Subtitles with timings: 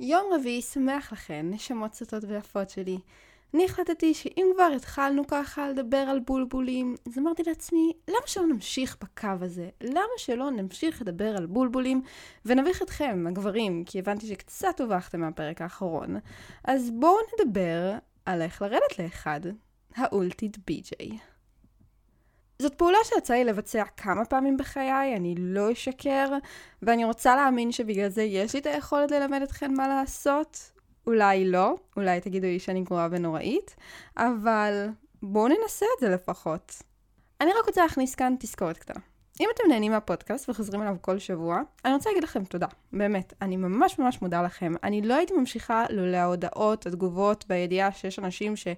[0.00, 2.98] יום רביעי שמח לכן, נשמות סוטות ויפות שלי.
[3.54, 8.96] אני החלטתי שאם כבר התחלנו ככה לדבר על בולבולים, אז אמרתי לעצמי, למה שלא נמשיך
[9.02, 9.68] בקו הזה?
[9.80, 12.02] למה שלא נמשיך לדבר על בולבולים
[12.44, 16.16] ונביך אתכם, הגברים, כי הבנתי שקצת הובכתם מהפרק האחרון.
[16.64, 19.40] אז בואו נדבר על איך לרדת לאחד,
[19.94, 21.18] האולטיד בי-ג'יי.
[22.62, 26.28] זאת פעולה שיצא לי לבצע כמה פעמים בחיי, אני לא אשקר,
[26.82, 30.72] ואני רוצה להאמין שבגלל זה יש לי את היכולת ללמד אתכם מה לעשות.
[31.06, 33.76] אולי לא, אולי תגידו לי שאני גרועה ונוראית,
[34.16, 34.88] אבל
[35.22, 36.82] בואו ננסה את זה לפחות.
[37.40, 39.02] אני רק רוצה להכניס כאן תזכורת קטנה.
[39.40, 42.66] אם אתם נהנים מהפודקאסט וחוזרים אליו כל שבוע, אני רוצה להגיד לכם תודה.
[42.92, 44.72] באמת, אני ממש ממש מודה לכם.
[44.82, 48.68] אני לא הייתי ממשיכה לולא ההודעות, התגובות, בידיעה שיש אנשים ש...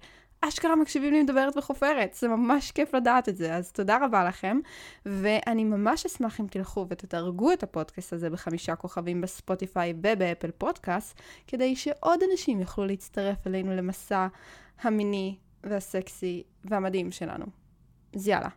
[0.40, 4.58] אשכרה מקשיבים לי מדברת וחופרת, זה ממש כיף לדעת את זה, אז תודה רבה לכם,
[5.06, 11.76] ואני ממש אשמח אם תלכו ותתרגו את הפודקאסט הזה בחמישה כוכבים בספוטיפיי ובאפל פודקאסט, כדי
[11.76, 14.26] שעוד אנשים יוכלו להצטרף אלינו למסע
[14.82, 17.46] המיני והסקסי והמדהים שלנו.
[18.14, 18.48] אז יאללה.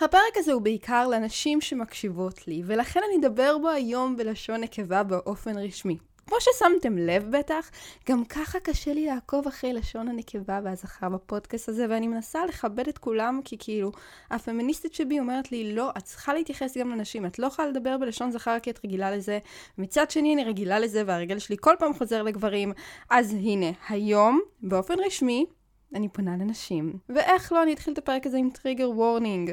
[0.00, 5.58] הפרק הזה הוא בעיקר לנשים שמקשיבות לי, ולכן אני אדבר בו היום בלשון נקבה באופן
[5.58, 5.98] רשמי.
[6.30, 7.70] כמו ששמתם לב בטח,
[8.08, 12.98] גם ככה קשה לי לעקוב אחרי לשון הנקבה והזכר בפודקאסט הזה, ואני מנסה לכבד את
[12.98, 13.92] כולם, כי כאילו,
[14.30, 18.30] הפמיניסטית שבי אומרת לי, לא, את צריכה להתייחס גם לנשים, את לא יכולה לדבר בלשון
[18.30, 19.38] זכר כי את רגילה לזה,
[19.78, 22.72] מצד שני אני רגילה לזה, והרגל שלי כל פעם חוזר לגברים,
[23.10, 25.46] אז הנה, היום, באופן רשמי,
[25.94, 26.92] אני פונה לנשים.
[27.08, 29.52] ואיך לא, אני אתחיל את הפרק הזה עם טריגר וורנינג.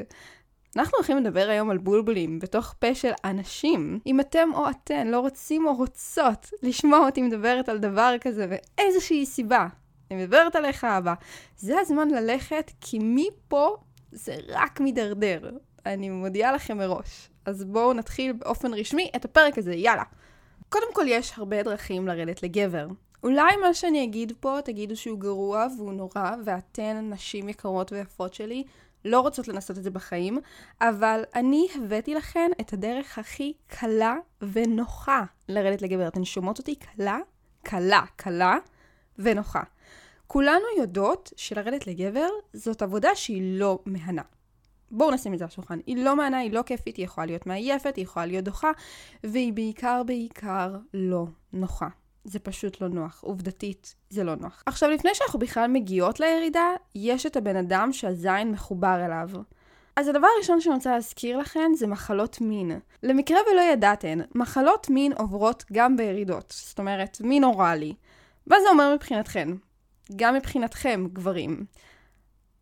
[0.76, 3.98] אנחנו הולכים לדבר היום על בולבולים בתוך פה של אנשים.
[4.06, 9.26] אם אתם או אתן לא רוצים או רוצות לשמוע אותי מדברת על דבר כזה ואיזושהי
[9.26, 9.66] סיבה,
[10.10, 11.14] אני מדברת עליך אבא,
[11.56, 13.76] זה הזמן ללכת כי מפה
[14.12, 15.50] זה רק מידרדר.
[15.86, 17.30] אני מודיעה לכם מראש.
[17.44, 20.02] אז בואו נתחיל באופן רשמי את הפרק הזה, יאללה.
[20.68, 22.86] קודם כל יש הרבה דרכים לרדת לגבר.
[23.22, 28.64] אולי מה שאני אגיד פה תגידו שהוא גרוע והוא נורא ואתן נשים יקרות ויפות שלי
[29.04, 30.38] לא רוצות לנסות את זה בחיים,
[30.80, 34.16] אבל אני הבאתי לכן את הדרך הכי קלה
[34.52, 36.08] ונוחה לרדת לגבר.
[36.08, 36.74] אתן שומעות אותי?
[36.74, 37.18] קלה,
[37.62, 38.56] קלה, קלה
[39.18, 39.62] ונוחה.
[40.26, 44.22] כולנו יודעות שלרדת לגבר זאת עבודה שהיא לא מהנה.
[44.90, 45.78] בואו נשים את זה על השולחן.
[45.86, 48.70] היא לא מהנה, היא לא כיפית, היא יכולה להיות מעייפת, היא יכולה להיות דוחה,
[49.24, 51.88] והיא בעיקר בעיקר לא נוחה.
[52.28, 53.20] זה פשוט לא נוח.
[53.22, 54.62] עובדתית, זה לא נוח.
[54.66, 59.28] עכשיו, לפני שאנחנו בכלל מגיעות לירידה, יש את הבן אדם שהזין מחובר אליו.
[59.96, 62.78] אז הדבר הראשון שאני רוצה להזכיר לכן זה מחלות מין.
[63.02, 66.54] למקרה ולא ידעתן, מחלות מין עוברות גם בירידות.
[66.56, 67.94] זאת אומרת, מין אוראלי.
[68.46, 69.48] מה זה אומר מבחינתכן?
[70.16, 71.64] גם מבחינתכם, גברים.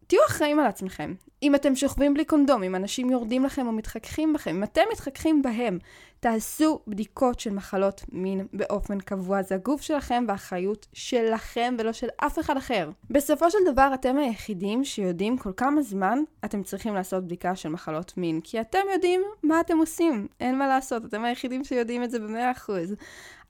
[0.06, 1.14] תהיו אחראים על עצמכם.
[1.42, 5.42] אם אתם שוכבים בלי קונדום, אם אנשים יורדים לכם או מתחככים בכם, אם אתם מתחככים
[5.42, 5.78] בהם,
[6.20, 9.42] תעשו בדיקות של מחלות מין באופן קבוע.
[9.42, 12.90] זה הגוף שלכם והאחריות שלכם ולא של אף אחד אחר.
[13.10, 18.16] בסופו של דבר, אתם היחידים שיודעים כל כמה זמן אתם צריכים לעשות בדיקה של מחלות
[18.16, 18.40] מין.
[18.44, 20.28] כי אתם יודעים מה אתם עושים.
[20.40, 22.94] אין מה לעשות, אתם היחידים שיודעים את זה במאה אחוז.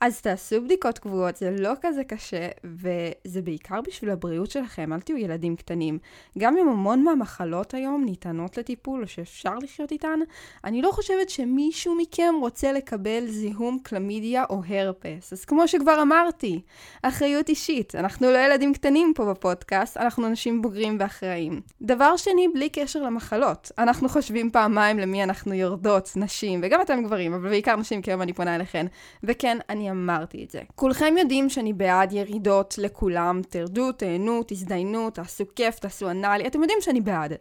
[0.01, 5.17] אז תעשו בדיקות קבועות, זה לא כזה קשה, וזה בעיקר בשביל הבריאות שלכם, אל תהיו
[5.17, 5.99] ילדים קטנים.
[6.39, 10.21] גם אם המון מהמחלות היום ניתנות לטיפול, או שאפשר לחיות איתן,
[10.65, 15.33] אני לא חושבת שמישהו מכם רוצה לקבל זיהום קלמידיה או הרפס.
[15.33, 16.61] אז כמו שכבר אמרתי,
[17.03, 17.95] אחריות אישית.
[17.95, 21.61] אנחנו לא ילדים קטנים פה בפודקאסט, אנחנו אנשים בוגרים ואחראים.
[21.83, 23.73] דבר שני, בלי קשר למחלות.
[23.79, 28.23] אנחנו חושבים פעמיים למי אנחנו יורדות, נשים, וגם אתם גברים, אבל בעיקר נשים, כי היום
[28.23, 28.87] אני פונה אליכן.
[29.23, 30.61] וכן, אני אמרתי את זה.
[30.75, 36.79] כולכם יודעים שאני בעד ירידות לכולם, תרדו, תהנו, תזדיינו, תעשו כיף, תעשו אנאלי, אתם יודעים
[36.81, 37.33] שאני בעד.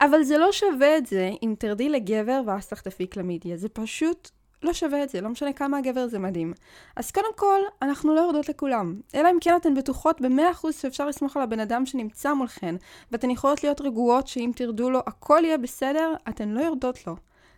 [0.00, 4.30] אבל זה לא שווה את זה אם תרדי לגבר ואז תחטפי קלמידיה, זה פשוט
[4.62, 6.52] לא שווה את זה, לא משנה כמה הגבר זה מדהים.
[6.96, 9.00] אז קודם כל, אנחנו לא יורדות לכולם.
[9.14, 12.74] אלא אם כן אתן בטוחות ב-100% שאפשר לסמוך על הבן אדם שנמצא מולכן,
[13.12, 17.16] ואתן יכולות להיות רגועות שאם תרדו לו הכל יהיה בסדר, אתן לא יורדות לו.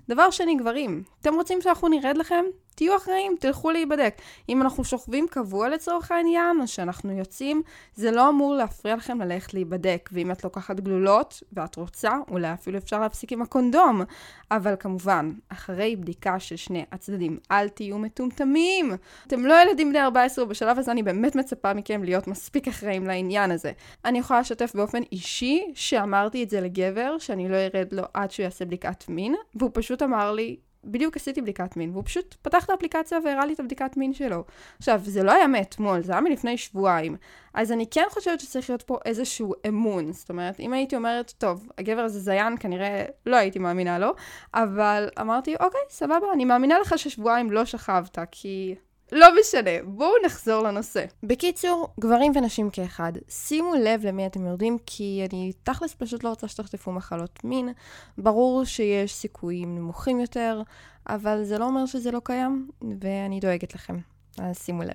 [0.09, 2.45] דבר שני, גברים, אתם רוצים שאנחנו נרד לכם?
[2.75, 4.15] תהיו אחראים, תלכו להיבדק.
[4.49, 7.63] אם אנחנו שוכבים קבוע לצורך העניין, או שאנחנו יוצאים,
[7.95, 10.09] זה לא אמור להפריע לכם ללכת להיבדק.
[10.13, 14.03] ואם את לוקחת גלולות, ואת רוצה, אולי אפילו אפשר להפסיק עם הקונדום.
[14.51, 18.93] אבל כמובן, אחרי בדיקה של שני הצדדים, אל תהיו מטומטמים.
[19.27, 23.51] אתם לא ילדים בני 14, ובשלב הזה אני באמת מצפה מכם להיות מספיק אחראים לעניין
[23.51, 23.73] הזה.
[24.05, 28.45] אני יכולה לשתף באופן אישי, שאמרתי את זה לגבר, שאני לא ארד לו עד שהוא
[28.45, 32.71] יעשה בדיקת מין, והוא פשוט אמר לי, בדיוק עשיתי בדיקת מין, והוא פשוט פתח את
[32.71, 34.45] האפליקציה והראה לי את הבדיקת מין שלו.
[34.79, 37.17] עכשיו, זה לא היה מאתמול, זה היה מלפני שבועיים.
[37.55, 40.13] אז אני כן חושבת שצריך להיות פה איזשהו אמון.
[40.13, 44.11] זאת אומרת, אם הייתי אומרת, טוב, הגבר הזה זיין, כנראה לא הייתי מאמינה לו,
[44.55, 48.75] אבל אמרתי, אוקיי, סבבה, אני מאמינה לך ששבועיים לא שכבת, כי
[49.13, 51.05] לא משנה, בואו נחזור לנושא.
[51.23, 56.49] בקיצור, גברים ונשים כאחד, שימו לב למי אתם יורדים, כי אני תכלס פשוט לא רוצה
[56.49, 57.73] שתחטפו מחלות מין.
[58.19, 60.63] ברור שיש סיכויים נמוכים יותר,
[61.09, 62.71] אבל זה לא אומר שזה לא קיים,
[63.01, 63.99] ואני דואגת לכם,
[64.39, 64.95] אז שימו לב.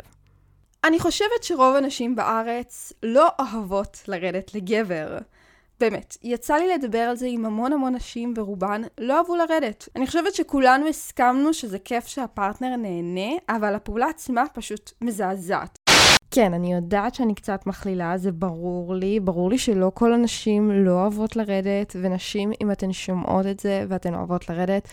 [0.83, 5.17] אני חושבת שרוב הנשים בארץ לא אוהבות לרדת לגבר.
[5.79, 9.89] באמת, יצא לי לדבר על זה עם המון המון נשים ורובן לא אהבו לרדת.
[9.95, 15.79] אני חושבת שכולנו הסכמנו שזה כיף שהפרטנר נהנה, אבל הפעולה עצמה פשוט מזעזעת.
[16.31, 19.19] כן, אני יודעת שאני קצת מכלילה, זה ברור לי.
[19.19, 24.15] ברור לי שלא כל הנשים לא אוהבות לרדת, ונשים, אם אתן שומעות את זה ואתן
[24.15, 24.87] אוהבות לרדת,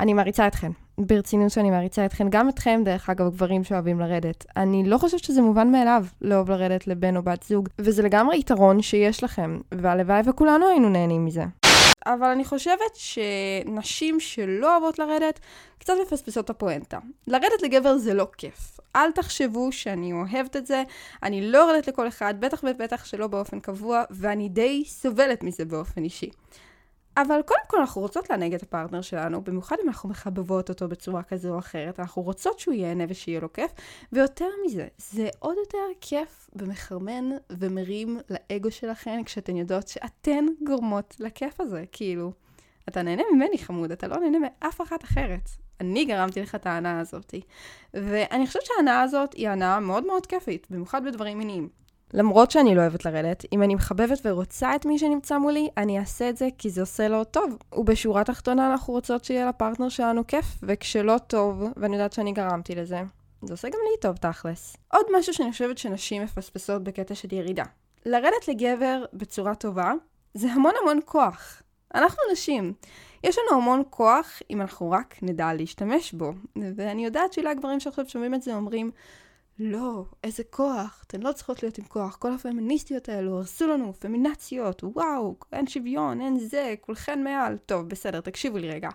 [0.00, 0.70] אני מעריצה אתכן.
[0.98, 4.46] ברצינות שאני מעריצה אתכן, גם אתכם, דרך אגב, גברים שאוהבים לרדת.
[4.56, 8.82] אני לא חושבת שזה מובן מאליו לאהוב לרדת לבן או בת זוג, וזה לגמרי יתרון
[8.82, 11.44] שיש לכם, והלוואי וכולנו היינו נהנים מזה.
[12.06, 15.40] אבל אני חושבת שנשים שלא אוהבות לרדת,
[15.78, 16.98] קצת מפספסות את הפואנטה.
[17.26, 18.80] לרדת לגבר זה לא כיף.
[18.96, 20.82] אל תחשבו שאני אוהבת את זה,
[21.22, 26.04] אני לא יורדת לכל אחד, בטח ובטח שלא באופן קבוע, ואני די סובלת מזה באופן
[26.04, 26.30] אישי.
[27.16, 31.22] אבל קודם כל אנחנו רוצות לענג את הפרטנר שלנו, במיוחד אם אנחנו מחבבות אותו בצורה
[31.22, 33.70] כזו או אחרת, אנחנו רוצות שהוא ייהנה ושיהיה לו כיף,
[34.12, 41.60] ויותר מזה, זה עוד יותר כיף ומחרמן ומרים לאגו שלכן כשאתן יודעות שאתן גורמות לכיף
[41.60, 42.32] הזה, כאילו,
[42.88, 45.50] אתה נהנה ממני חמוד, אתה לא נהנה מאף אחת אחרת.
[45.80, 47.34] אני גרמתי לך את ההנאה הזאת.
[47.94, 51.68] ואני חושבת שההנאה הזאת היא הנאה מאוד מאוד כיפית, במיוחד בדברים מיניים.
[52.16, 56.28] למרות שאני לא אוהבת לרדת, אם אני מחבבת ורוצה את מי שנמצא מולי, אני אעשה
[56.28, 57.56] את זה כי זה עושה לו טוב.
[57.72, 63.00] ובשורה התחתונה אנחנו רוצות שיהיה לפרטנר שלנו כיף, וכשלא טוב, ואני יודעת שאני גרמתי לזה,
[63.42, 64.76] זה עושה גם לי טוב תכלס.
[64.92, 67.64] עוד משהו שאני חושבת שנשים מפספסות בקטע של ירידה.
[68.06, 69.92] לרדת לגבר בצורה טובה,
[70.34, 71.62] זה המון המון כוח.
[71.94, 72.72] אנחנו נשים.
[73.24, 76.32] יש לנו המון כוח אם אנחנו רק נדע להשתמש בו.
[76.76, 78.90] ואני יודעת שאולי הגברים שעכשיו שומעים את זה אומרים,
[79.58, 84.84] לא, איזה כוח, אתן לא צריכות להיות עם כוח, כל הפמיניסטיות האלו הרסו לנו, פמינציות,
[84.84, 87.56] וואו, אין שוויון, אין זה, כולכן מעל.
[87.66, 88.88] טוב, בסדר, תקשיבו לי רגע.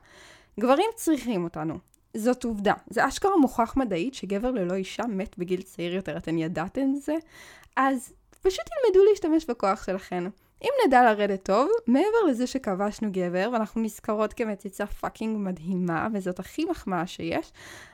[0.59, 1.77] גברים צריכים אותנו.
[2.17, 2.73] זאת עובדה.
[2.89, 7.15] זה אשכרה מוכח מדעית שגבר ללא אישה מת בגיל צעיר יותר, אתן ידעתן זה?
[7.75, 10.23] אז פשוט תלמדו להשתמש בכוח שלכן.
[10.63, 16.65] אם נדע לרדת טוב, מעבר לזה שכבשנו גבר, ואנחנו נזכרות כמציצה fucking מדהימה, וזאת הכי
[16.65, 17.51] מחמאה שיש,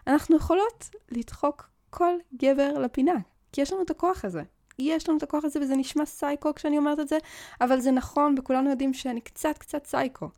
[0.08, 3.16] אנחנו יכולות לדחוק כל גבר לפינה,
[3.52, 4.42] כי יש לנו את הכוח הזה.
[4.80, 7.18] יש לנו את הכוח הזה וזה נשמע סייקו כשאני אומרת את זה,
[7.62, 10.30] אבל זה נכון וכולנו יודעים שאני קצת קצת סייקו.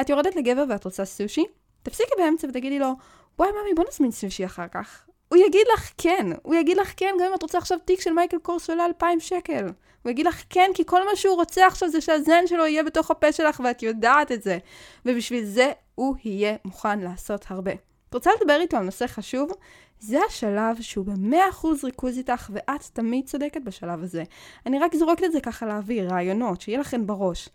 [0.00, 1.44] את יורדת לגבר ואת רוצה סושי?
[1.82, 2.92] תפסיקי באמצע ותגידי לו,
[3.38, 5.06] וואי ממי בוא נזמין סושי אחר כך.
[5.28, 8.12] הוא יגיד לך כן, הוא יגיד לך כן גם אם את רוצה עכשיו תיק של
[8.12, 9.66] מייקל קורס שעולה 2,000 שקל.
[10.02, 13.10] הוא יגיד לך כן כי כל מה שהוא רוצה עכשיו זה שהזן שלו יהיה בתוך
[13.10, 14.58] הפה שלך ואת יודעת את זה.
[15.06, 17.72] ובשביל זה הוא יהיה מוכן לעשות הרבה.
[18.08, 19.50] את רוצה לדבר איתו על נושא חשוב?
[19.98, 24.24] זה השלב שהוא במאה אחוז ריכוז איתך, ואת תמיד צודקת בשלב הזה.
[24.66, 27.48] אני רק זורקת את זה ככה לאוויר, רעיונות, שיהיה לכן בראש.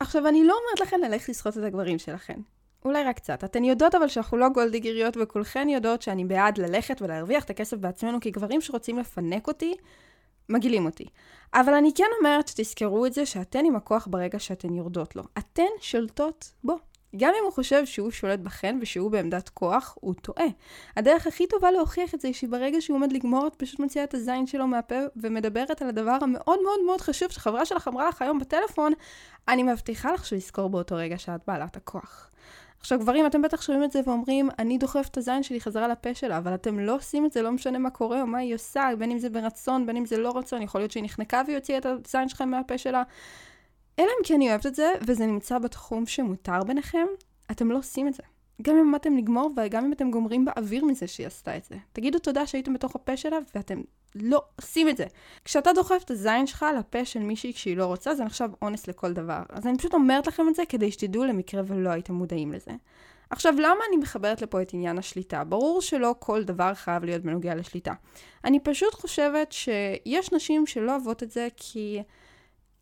[0.00, 2.40] עכשיו, אני לא אומרת לכן ללכת לסחוט את הגברים שלכן.
[2.84, 3.44] אולי רק קצת.
[3.44, 8.20] אתן יודעות אבל שאנחנו לא גולדיגריות, וכולכן יודעות שאני בעד ללכת ולהרוויח את הכסף בעצמנו,
[8.20, 9.74] כי גברים שרוצים לפנק אותי,
[10.48, 11.04] מגעילים אותי.
[11.54, 15.22] אבל אני כן אומרת שתזכרו את זה שאתן עם הכוח ברגע שאתן יורדות לו.
[15.38, 16.78] אתן שולטות בו.
[17.16, 20.46] גם אם הוא חושב שהוא שולט בכן ושהוא בעמדת כוח, הוא טועה.
[20.96, 24.14] הדרך הכי טובה להוכיח את זה היא שברגע שהוא עומד לגמור, את פשוט מוציאה את
[24.14, 28.38] הזין שלו מהפה ומדברת על הדבר המאוד מאוד מאוד חשוב שחברה שלך אמרה לך היום
[28.38, 28.92] בטלפון,
[29.48, 32.30] אני מבטיחה לך שהוא יזכור באותו רגע שאת בעלת הכוח.
[32.80, 36.14] עכשיו גברים, אתם בטח שומעים את זה ואומרים, אני דוחף את הזין שלי חזרה לפה
[36.14, 38.88] שלה, אבל אתם לא עושים את זה, לא משנה מה קורה או מה היא עושה,
[38.98, 41.78] בין אם זה ברצון, בין אם זה לא רצון, יכול להיות שהיא נחנקה והיא הוציאה
[41.78, 43.02] את הזין שלכם מהפה שלה.
[43.98, 47.06] אלא אם כן אני אוהבת את זה, וזה נמצא בתחום שמותר ביניכם,
[47.50, 48.22] אתם לא עושים את זה.
[48.62, 51.76] גם אם אתם לגמור וגם אם אתם גומרים באוויר מזה שהיא עשתה את זה.
[51.92, 53.80] תגידו תודה שהייתם בתוך הפה שלה ואתם
[54.14, 55.04] לא עושים את זה.
[55.44, 59.12] כשאתה דוחף את הזין שלך לפה של מישהי כשהיא לא רוצה, זה נחשב אונס לכל
[59.12, 59.42] דבר.
[59.48, 62.70] אז אני פשוט אומרת לכם את זה כדי שתדעו למקרה ולא הייתם מודעים לזה.
[63.30, 65.44] עכשיו, למה אני מחברת לפה את עניין השליטה?
[65.44, 67.92] ברור שלא כל דבר חייב להיות בנוגע לשליטה.
[68.44, 72.02] אני פשוט חושבת שיש נשים שלא אוהבות את זה כי...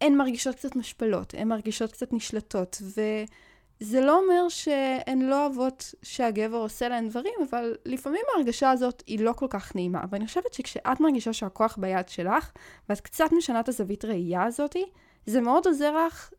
[0.01, 6.57] הן מרגישות קצת משפלות, הן מרגישות קצת נשלטות, וזה לא אומר שהן לא אוהבות שהגבר
[6.57, 10.01] עושה להן דברים, אבל לפעמים ההרגשה הזאת היא לא כל כך נעימה.
[10.11, 12.51] ואני חושבת שכשאת מרגישה שהכוח ביד שלך,
[12.89, 14.85] ואת קצת משנה את הזווית ראייה הזאתי,
[15.27, 16.31] זה מאוד עוזר לך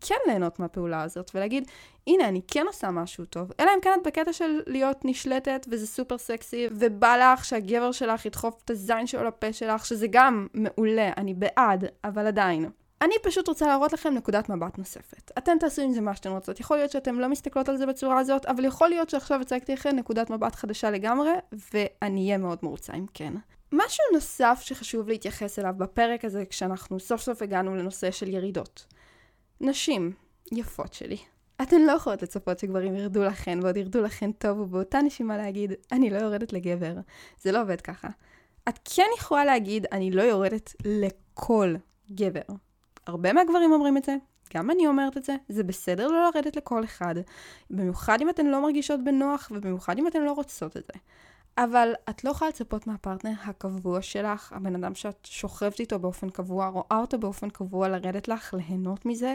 [0.00, 1.68] כן ליהנות מהפעולה הזאת, ולהגיד,
[2.06, 3.52] הנה, אני כן עושה משהו טוב.
[3.60, 8.26] אלא אם כן את בקטע של להיות נשלטת, וזה סופר סקסי, ובא לך שהגבר שלך
[8.26, 12.70] ידחוף את הזין שלו לפה שלך, שזה גם מעולה, אני בעד, אבל עדיין.
[13.02, 15.30] אני פשוט רוצה להראות לכם נקודת מבט נוספת.
[15.38, 16.60] אתן תעשו עם זה מה שאתן רוצות.
[16.60, 19.96] יכול להיות שאתן לא מסתכלות על זה בצורה הזאת, אבל יכול להיות שעכשיו הצגתי לכם
[19.96, 21.30] נקודת מבט חדשה לגמרי,
[21.74, 23.34] ואני אהיה מאוד מרוצה אם כן.
[23.72, 28.86] משהו נוסף שחשוב להתייחס אליו בפרק הזה, כשאנחנו סוף סוף הגענו לנושא של ירידות.
[29.60, 30.12] נשים,
[30.52, 31.16] יפות שלי.
[31.62, 36.10] אתן לא יכולות לצפות שגברים ירדו לכן ועוד ירדו לכן טוב ובאותה נשימה להגיד, אני
[36.10, 36.94] לא יורדת לגבר.
[37.40, 38.08] זה לא עובד ככה.
[38.68, 41.74] את כן יכולה להגיד, אני לא יורדת לכל
[42.12, 42.54] גבר.
[43.06, 44.16] הרבה מהגברים אומרים את זה,
[44.54, 47.14] גם אני אומרת את זה, זה בסדר לא לרדת לכל אחד,
[47.70, 51.00] במיוחד אם אתן לא מרגישות בנוח ובמיוחד אם אתן לא רוצות את זה.
[51.58, 56.68] אבל את לא יכולה לצפות מהפרטנר הקבוע שלך, הבן אדם שאת שוכבת איתו באופן קבוע,
[56.68, 59.34] רואה אותו באופן קבוע, לרדת לך, ליהנות מזה,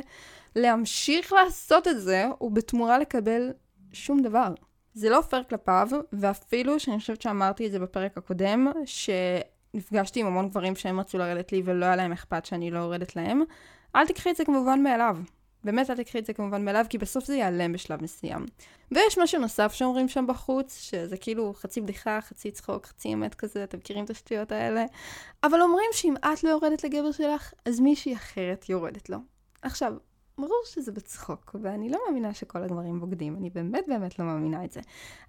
[0.56, 3.52] להמשיך לעשות את זה, ובתמורה לקבל
[3.94, 4.54] שום דבר.
[4.94, 8.68] זה לא פייר כלפיו, ואפילו שאני חושבת שאמרתי את זה בפרק הקודם,
[9.78, 13.16] שנפגשתי עם המון גברים שהם רצו לרדת לי ולא היה להם אכפת שאני לא יורדת
[13.16, 13.42] להם,
[13.96, 15.18] אל תקחי את זה כמובן מאליו.
[15.64, 18.46] באמת אל תקחי את זה כמובן מאליו, כי בסוף זה ייעלם בשלב מסוים.
[18.92, 23.64] ויש משהו נוסף שאומרים שם בחוץ, שזה כאילו חצי בדיחה, חצי צחוק, חצי אמת כזה,
[23.64, 24.86] אתם מכירים את השטויות האלה?
[25.44, 29.18] אבל אומרים שאם את לא יורדת לגבר שלך, אז מישהי אחרת יורדת לו.
[29.62, 29.94] עכשיו,
[30.38, 34.72] ברור שזה בצחוק, ואני לא מאמינה שכל הגברים בוגדים, אני באמת באמת לא מאמינה את
[34.72, 34.82] זה.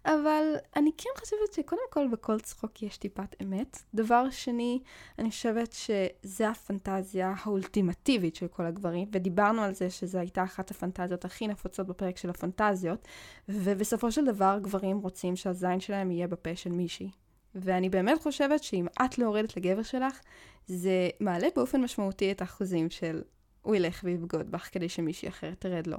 [0.05, 3.79] אבל אני כן חושבת שקודם כל בכל צחוק יש טיפת אמת.
[3.95, 4.81] דבר שני,
[5.19, 11.25] אני חושבת שזה הפנטזיה האולטימטיבית של כל הגברים, ודיברנו על זה שזו הייתה אחת הפנטזיות
[11.25, 13.09] הכי נפוצות בפרק של הפנטזיות,
[13.49, 17.11] ובסופו של דבר גברים רוצים שהזין שלהם יהיה בפה של מישהי.
[17.55, 20.21] ואני באמת חושבת שאם את לא יורדת לגבר שלך,
[20.67, 23.23] זה מעלה באופן משמעותי את האחוזים של
[23.69, 25.99] הוא ילך ויבגוד בך כדי שמישהי אחרת תרד לו.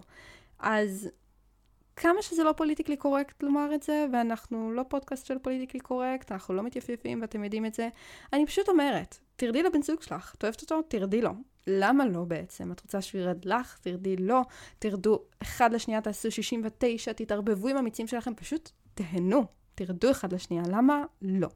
[0.59, 1.09] אז
[1.95, 6.53] כמה שזה לא politically correct לומר את זה, ואנחנו לא פודקאסט של politically correct, אנחנו
[6.53, 7.89] לא מתייפייפים ואתם יודעים את זה,
[8.33, 10.81] אני פשוט אומרת, תרדי לבן זוג שלך, את אוהבת אותו?
[10.81, 11.31] תרדי לו.
[11.67, 12.71] למה לא בעצם?
[12.71, 13.77] את רוצה שהוא ירד לך?
[13.81, 14.41] תרדי לו.
[14.79, 19.45] תרדו אחד לשנייה, תעשו 69, תתערבבו עם המיצים שלכם, פשוט תהנו.
[19.75, 21.49] תרדו אחד לשנייה, למה לא?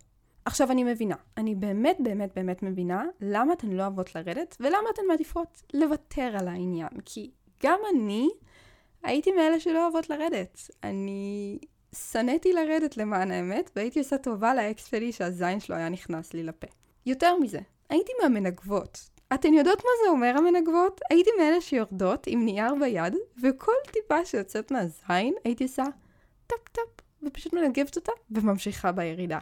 [0.45, 5.01] עכשיו אני מבינה, אני באמת באמת באמת מבינה למה אתן לא אוהבות לרדת ולמה אתן
[5.07, 6.89] מעדיפות לוותר על העניין.
[7.05, 7.31] כי
[7.63, 8.29] גם אני
[9.03, 10.59] הייתי מאלה שלא אוהבות לרדת.
[10.83, 11.57] אני
[11.95, 16.67] שנאתי לרדת למען האמת, והייתי עושה טובה לאקס שלי שהזין שלו היה נכנס לי לפה.
[17.05, 17.59] יותר מזה,
[17.89, 19.09] הייתי מהמנגבות.
[19.33, 21.01] אתן יודעות מה זה אומר המנגבות?
[21.09, 25.83] הייתי מאלה שיורדות עם נייר ביד, וכל טיפה שיוצאת מהזין הייתי עושה
[26.47, 29.39] tap tap, ופשוט מנגבת אותה, וממשיכה בירידה.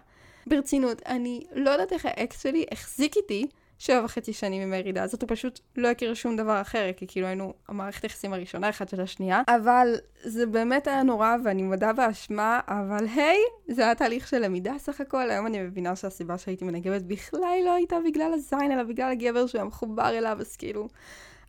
[0.47, 3.47] ברצינות, אני לא יודעת איך האקס שלי החזיק איתי
[3.81, 7.27] שבע וחצי שנים עם הירידה הזאת, הוא פשוט לא הכיר שום דבר אחר, כי כאילו
[7.27, 12.59] היינו המערכת היחסים הראשונה אחת של השנייה, אבל זה באמת היה נורא ואני מודה באשמה,
[12.67, 17.01] אבל היי, זה היה תהליך של למידה סך הכל, היום אני מבינה שהסיבה שהייתי מנגבת
[17.01, 20.87] בכלל לא הייתה בגלל הזין, אלא בגלל הגבר שהיה מחובר אליו, אז כאילו...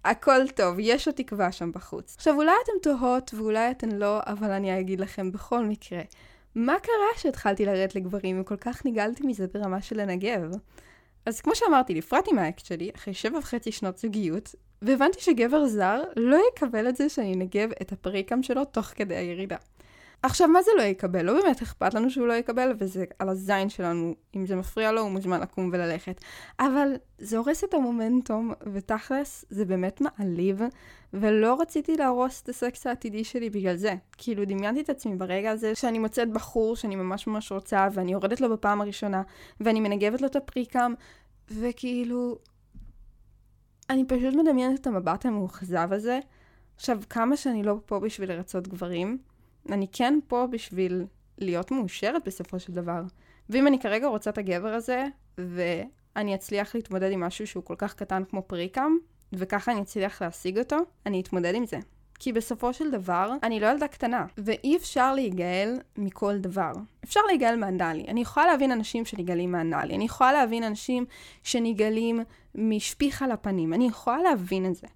[0.05, 2.15] הכל טוב, יש עוד תקווה שם בחוץ.
[2.17, 6.01] עכשיו, אולי אתן תוהות ואולי אתן לא, אבל אני אגיד לכם בכל מקרה.
[6.54, 10.50] מה קרה שהתחלתי לרדת לגברים וכל כך נגעלתי מזה ברמה של לנגב?
[11.26, 16.38] אז כמו שאמרתי, נפרדתי מהאקט שלי אחרי שבע וחצי שנות זוגיות, והבנתי שגבר זר לא
[16.52, 19.56] יקבל את זה שאני אנגב את הפריקם שלו תוך כדי הירידה.
[20.23, 21.23] עכשיו, מה זה לא יקבל?
[21.23, 24.14] לא באמת אכפת לנו שהוא לא יקבל, וזה על הזין שלנו.
[24.37, 26.21] אם זה מפריע לו, הוא מוזמן לקום וללכת.
[26.61, 26.88] אבל
[27.19, 30.61] זה הורס את המומנטום, ותכלס, זה באמת מעליב,
[31.12, 33.95] ולא רציתי להרוס את הסקס העתידי שלי בגלל זה.
[34.19, 38.41] כאילו, דמיינתי את עצמי ברגע הזה שאני מוצאת בחור שאני ממש ממש רוצה, ואני יורדת
[38.41, 39.23] לו בפעם הראשונה,
[39.61, 40.95] ואני מנגבת לו את הפריקם,
[41.50, 42.38] וכאילו...
[43.91, 46.19] אני פשוט מדמיינת את המבט המאוכזב הזה.
[46.76, 49.19] עכשיו, כמה שאני לא פה בשביל לרצות גברים,
[49.71, 51.04] אני כן פה בשביל
[51.38, 53.02] להיות מאושרת בסופו של דבר.
[53.50, 55.04] ואם אני כרגע רוצה את הגבר הזה,
[55.38, 58.92] ואני אצליח להתמודד עם משהו שהוא כל כך קטן כמו פריקם,
[59.33, 60.76] וככה אני אצליח להשיג אותו,
[61.07, 61.78] אני אתמודד עם זה.
[62.19, 66.73] כי בסופו של דבר, אני לא ילדה קטנה, ואי אפשר להיגאל מכל דבר.
[67.04, 68.04] אפשר להיגאל מהנדלי.
[68.09, 69.95] אני יכולה להבין אנשים שנגאלים מהנדלי.
[69.95, 71.04] אני יכולה להבין אנשים
[71.42, 72.21] שנגאלים
[72.54, 73.75] משפיך על הפנים.
[73.75, 74.87] אני יכולה להבין את זה.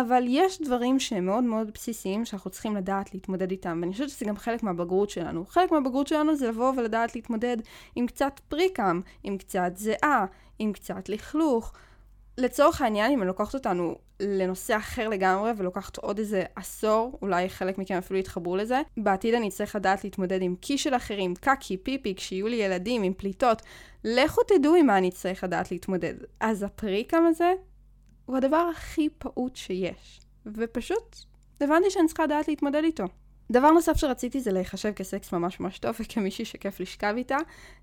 [0.00, 4.24] אבל יש דברים שהם מאוד מאוד בסיסיים שאנחנו צריכים לדעת להתמודד איתם, ואני חושבת שזה
[4.24, 5.46] גם חלק מהבגרות שלנו.
[5.46, 7.56] חלק מהבגרות שלנו זה לבוא ולדעת להתמודד
[7.96, 10.26] עם קצת פריקם, עם קצת זיעה,
[10.58, 11.72] עם קצת לכלוך.
[12.38, 17.78] לצורך העניין, אם אני לוקחת אותנו לנושא אחר לגמרי ולוקחת עוד איזה עשור, אולי חלק
[17.78, 22.14] מכם אפילו יתחברו לזה, בעתיד אני צריך לדעת להתמודד עם קי של אחרים, קקי, פיפי,
[22.14, 23.62] כשיהיו לי ילדים, עם פליטות.
[24.04, 26.14] לכו תדעו עם מה אני צריך לדעת להתמודד.
[26.40, 27.52] אז הפריקם הזה
[28.28, 30.20] הוא הדבר הכי פעוט שיש.
[30.46, 31.16] ופשוט
[31.60, 33.04] הבנתי שאני צריכה לדעת להתמודד איתו.
[33.52, 37.36] דבר נוסף שרציתי זה להיחשב כסקס ממש ממש טוב וכמישהי שכיף לשכב איתה.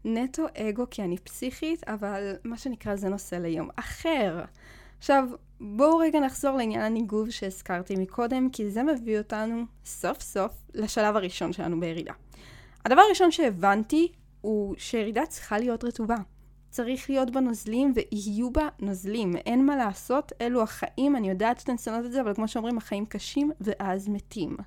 [0.06, 4.44] נטו אגו כי אני פסיכית, אבל מה שנקרא זה נושא ליום אחר.
[4.98, 5.24] עכשיו,
[5.60, 11.54] בואו רגע נחזור לעניין הניגוב שהזכרתי מקודם, כי זה מביא אותנו סוף סוף לשלב הראשון
[11.54, 12.14] שלנו בירידה.
[12.86, 14.12] הדבר הראשון שהבנתי
[14.42, 16.18] הוא שירידה צריכה להיות רטובה.
[16.76, 19.36] צריך להיות בה נוזלים ויהיו בה נוזלים.
[19.36, 23.06] אין מה לעשות, אלו החיים, אני יודעת שאתן שונאות את זה, אבל כמו שאומרים, החיים
[23.06, 24.58] קשים ואז מתים.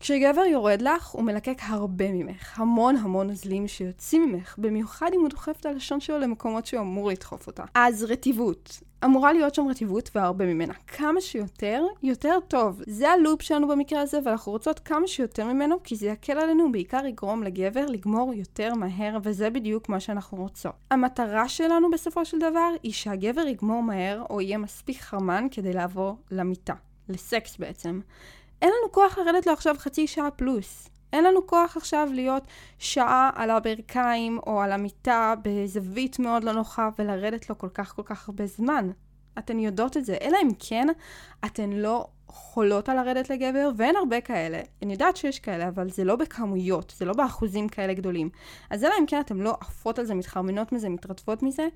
[0.00, 5.28] כשגבר יורד לך, הוא מלקק הרבה ממך, המון המון נוזלים שיוצאים ממך, במיוחד אם הוא
[5.28, 7.64] דוחף את הלשון שלו למקומות שהוא אמור לדחוף אותה.
[7.74, 8.80] אז רטיבות.
[9.04, 10.74] אמורה להיות שם רטיבות והרבה ממנה.
[10.86, 12.82] כמה שיותר, יותר טוב.
[12.86, 17.06] זה הלופ שלנו במקרה הזה, ואנחנו רוצות כמה שיותר ממנו, כי זה יקל עלינו, בעיקר
[17.06, 20.72] יגרום לגבר לגמור יותר מהר, וזה בדיוק מה שאנחנו רוצות.
[20.90, 26.16] המטרה שלנו בסופו של דבר, היא שהגבר יגמור מהר, או יהיה מספיק חרמן כדי לעבור
[26.30, 26.74] למיטה.
[27.08, 28.00] לסקס בעצם.
[28.62, 30.88] אין לנו כוח לרדת לו עכשיו חצי שעה פלוס.
[31.12, 32.42] אין לנו כוח עכשיו להיות
[32.78, 38.02] שעה על הברכיים או על המיטה בזווית מאוד לא נוחה ולרדת לו כל כך כל
[38.04, 38.90] כך הרבה זמן.
[39.38, 40.86] אתן יודעות את זה, אלא אם כן
[41.44, 44.60] אתן לא חולות על לרדת לגבר, ואין הרבה כאלה.
[44.82, 48.30] אני יודעת שיש כאלה, אבל זה לא בכמויות, זה לא באחוזים כאלה גדולים.
[48.70, 51.68] אז אלא אם כן אתן לא עפות על זה, מתחרמנות מזה, מתרטבות מזה,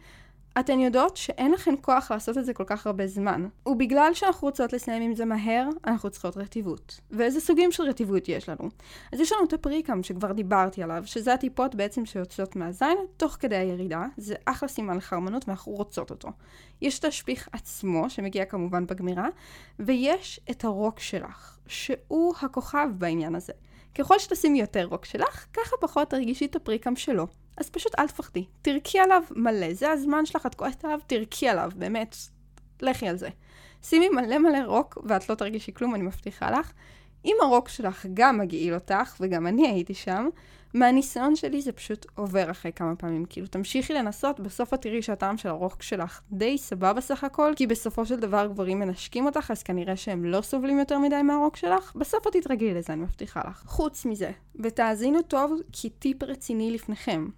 [0.61, 3.49] אתן יודעות שאין לכן כוח לעשות את זה כל כך הרבה זמן.
[3.66, 7.00] ובגלל שאנחנו רוצות לסיים עם זה מהר, אנחנו צריכות רטיבות.
[7.11, 8.68] ואיזה סוגים של רטיבות יש לנו?
[9.12, 13.56] אז יש לנו את הפריקם שכבר דיברתי עליו, שזה הטיפות בעצם שיוצאות מהזין תוך כדי
[13.56, 14.04] הירידה.
[14.16, 16.28] זה אחלה סימן לחרמנות ואנחנו רוצות אותו.
[16.82, 19.28] יש את השפיך עצמו, שמגיע כמובן בגמירה,
[19.78, 23.52] ויש את הרוק שלך, שהוא הכוכב בעניין הזה.
[23.94, 27.26] ככל שתשימי יותר רוק שלך, ככה פחות תרגישי את הפריקם שלו.
[27.56, 28.44] אז פשוט אל תפחדי.
[28.62, 32.16] תרקי עליו מלא, זה הזמן שלך, את כועסת עליו, תרקי עליו, באמת.
[32.82, 33.28] לכי על זה.
[33.82, 36.73] שימי מלא מלא רוק, ואת לא תרגישי כלום, אני מבטיחה לך.
[37.25, 40.28] אם הרוק שלך גם מגעיל אותך, וגם אני הייתי שם,
[40.75, 43.25] מהניסיון שלי זה פשוט עובר אחרי כמה פעמים.
[43.25, 47.66] כאילו, תמשיכי לנסות, בסוף את תראי שהטעם של הרוק שלך די סבבה סך הכל, כי
[47.66, 51.97] בסופו של דבר גברים מנשקים אותך, אז כנראה שהם לא סובלים יותר מדי מהרוק שלך.
[51.97, 53.62] בסוף את תתרגלי לזה, אני מבטיחה לך.
[53.66, 54.30] חוץ מזה,
[54.62, 57.28] ותאזינו טוב, כי טיפ רציני לפניכם.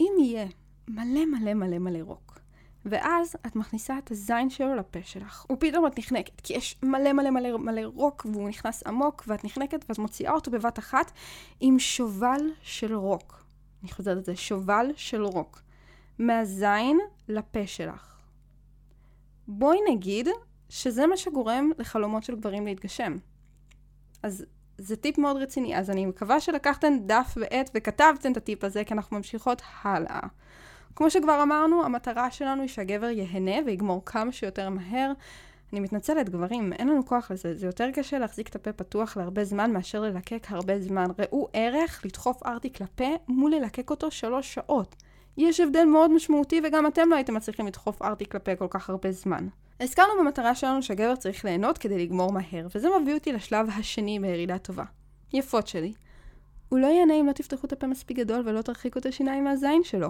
[0.00, 0.46] אם יהיה
[0.88, 2.38] מלא מלא מלא מלא רוק,
[2.84, 7.30] ואז את מכניסה את הזין שלו לפה שלך, ופתאום את נחנקת, כי יש מלא מלא
[7.30, 11.12] מלא מלא רוק, והוא נכנס עמוק, ואת נחנקת, ואת מוציאה אותו בבת אחת
[11.60, 13.44] עם שובל של רוק.
[13.82, 15.62] אני חוזרת על זה, שובל של רוק.
[16.18, 18.20] מהזין לפה שלך.
[19.48, 20.28] בואי נגיד
[20.68, 23.16] שזה מה שגורם לחלומות של גברים להתגשם.
[24.22, 24.46] אז
[24.78, 28.94] זה טיפ מאוד רציני, אז אני מקווה שלקחתן דף ועט וכתבתן את הטיפ הזה, כי
[28.94, 30.20] אנחנו ממשיכות הלאה.
[30.96, 35.12] כמו שכבר אמרנו, המטרה שלנו היא שהגבר ייהנה ויגמור כמה שיותר מהר.
[35.72, 37.54] אני מתנצלת, גברים, אין לנו כוח לזה.
[37.54, 41.06] זה יותר קשה להחזיק את הפה פתוח להרבה זמן מאשר ללקק הרבה זמן.
[41.18, 44.96] ראו ערך לדחוף ארטיק לפה מול ללקק אותו שלוש שעות.
[45.36, 49.12] יש הבדל מאוד משמעותי וגם אתם לא הייתם מצליחים לדחוף ארטיק לפה כל כך הרבה
[49.12, 49.48] זמן.
[49.80, 54.58] הזכרנו במטרה שלנו שהגבר צריך ליהנות כדי לגמור מהר, וזה מביא אותי לשלב השני בירידה
[54.58, 54.84] טובה.
[55.32, 55.92] יפות שלי.
[56.68, 59.84] הוא לא ייהנה אם לא תפתחו את הפה מספיק גדול ולא תרחיקו את השיניים מהזין
[59.84, 60.08] שלו.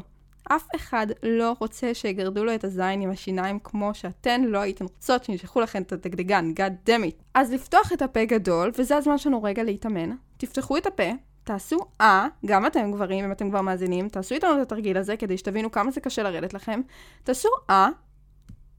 [0.49, 5.25] אף אחד לא רוצה שיגרדו לו את הזין עם השיניים כמו שאתן לא הייתן רוצות
[5.25, 7.23] שנשלחו לכן את הדגדגן, God damn it.
[7.35, 10.11] אז לפתוח את הפה גדול, וזה הזמן שלנו רגע להתאמן.
[10.37, 11.11] תפתחו את הפה,
[11.47, 15.39] תעשו אה, גם אתם גברים, אם אתם כבר מאזינים, תעשו איתנו את התרגיל הזה כדי
[15.39, 16.81] שתבינו כמה זה קשה לרדת לכם.
[17.25, 17.89] תעשו אה,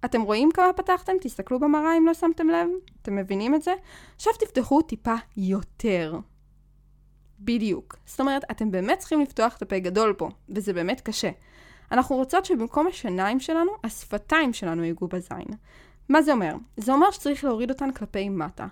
[0.05, 1.13] אתם רואים כמה פתחתם?
[1.21, 2.67] תסתכלו במראה אם לא שמתם לב.
[3.01, 3.73] אתם מבינים את זה?
[4.15, 6.19] עכשיו תפתחו טיפה יותר.
[7.39, 7.95] בדיוק.
[8.05, 11.29] זאת אומרת, אתם באמת צריכים לפתוח את הפה גדול פה, וזה באמת קשה.
[11.91, 15.47] אנחנו רוצות שבמקום השיניים שלנו, השפתיים שלנו ייגעו בזין.
[16.09, 16.55] מה זה אומר?
[16.77, 18.67] זה אומר שצריך להוריד אותן כלפי מטה.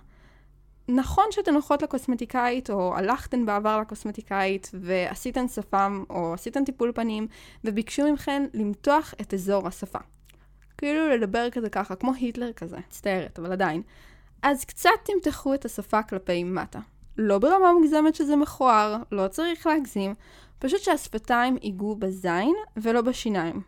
[0.88, 7.26] נכון שאתן הולכות לקוסמטיקאית, או הלכתן בעבר לקוסמטיקאית, ועשיתן שפם, או עשיתן טיפול פנים,
[7.64, 9.98] וביקשו מכן למתוח את אזור השפה.
[10.78, 12.76] כאילו לדבר כזה ככה, כמו היטלר כזה.
[12.78, 13.82] מצטערת, אבל עדיין.
[14.42, 16.78] אז קצת תמתחו את השפה כלפי מטה.
[17.18, 20.14] לא ברמה מוגזמת שזה מכוער, לא צריך להגזים,
[20.58, 23.60] פשוט שהשפתיים ייגעו בזין ולא בשיניים.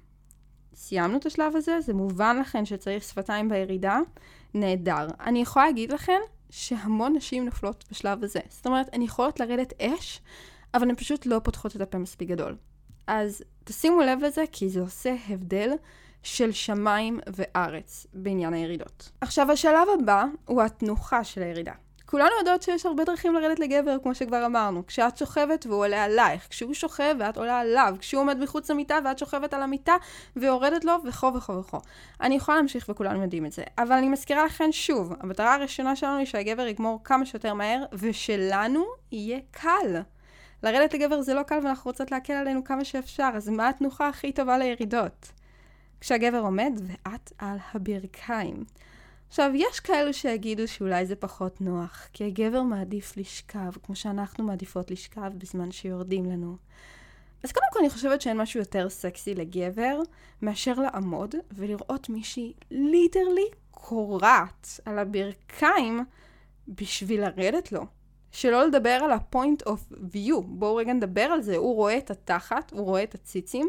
[0.75, 4.01] סיימנו את השלב הזה, זה מובן לכן שצריך שפתיים בירידה,
[4.55, 5.07] נהדר.
[5.21, 8.41] אני יכולה להגיד לכן שהמון נשים נופלות בשלב הזה.
[8.49, 10.21] זאת אומרת, הן יכולות לרדת אש,
[10.75, 12.57] אבל הן פשוט לא פותחות את הפה מספיק גדול.
[13.07, 15.71] אז תשימו לב לזה, כי זה עושה הבדל
[16.23, 19.11] של שמיים וארץ בעניין הירידות.
[19.21, 21.73] עכשיו, השלב הבא הוא התנוחה של הירידה.
[22.11, 24.87] כולנו יודעות שיש הרבה דרכים לרדת לגבר, כמו שכבר אמרנו.
[24.87, 29.19] כשאת שוכבת והוא עולה עלייך, כשהוא שוכב ואת עולה עליו, כשהוא עומד מחוץ למיטה ואת
[29.19, 29.97] שוכבת על המיטה
[30.37, 31.79] ויורדת לו וכו וכו וכו.
[32.21, 33.63] אני יכולה להמשיך וכולנו יודעים את זה.
[33.79, 38.85] אבל אני מזכירה לכם שוב, המטרה הראשונה שלנו היא שהגבר יגמור כמה שיותר מהר, ושלנו
[39.13, 40.01] יהיה קל.
[40.63, 44.33] לרדת לגבר זה לא קל ואנחנו רוצות להקל עלינו כמה שאפשר, אז מה התנוחה הכי
[44.33, 45.33] טובה לירידות?
[46.01, 48.65] כשהגבר עומד ואת על הברכיים.
[49.29, 54.91] עכשיו, יש כאלו שיגידו שאולי זה פחות נוח, כי הגבר מעדיף לשכב, כמו שאנחנו מעדיפות
[54.91, 56.57] לשכב בזמן שיורדים לנו.
[57.45, 59.99] אז קודם כל אני חושבת שאין משהו יותר סקסי לגבר
[60.43, 66.05] מאשר לעמוד ולראות מישהי ליטרלי קורעת על הברכיים
[66.69, 67.87] בשביל לרדת לו.
[68.33, 72.73] שלא לדבר על ה-point of view, בואו רגע נדבר על זה, הוא רואה את התחת,
[72.73, 73.69] הוא רואה את הציצים,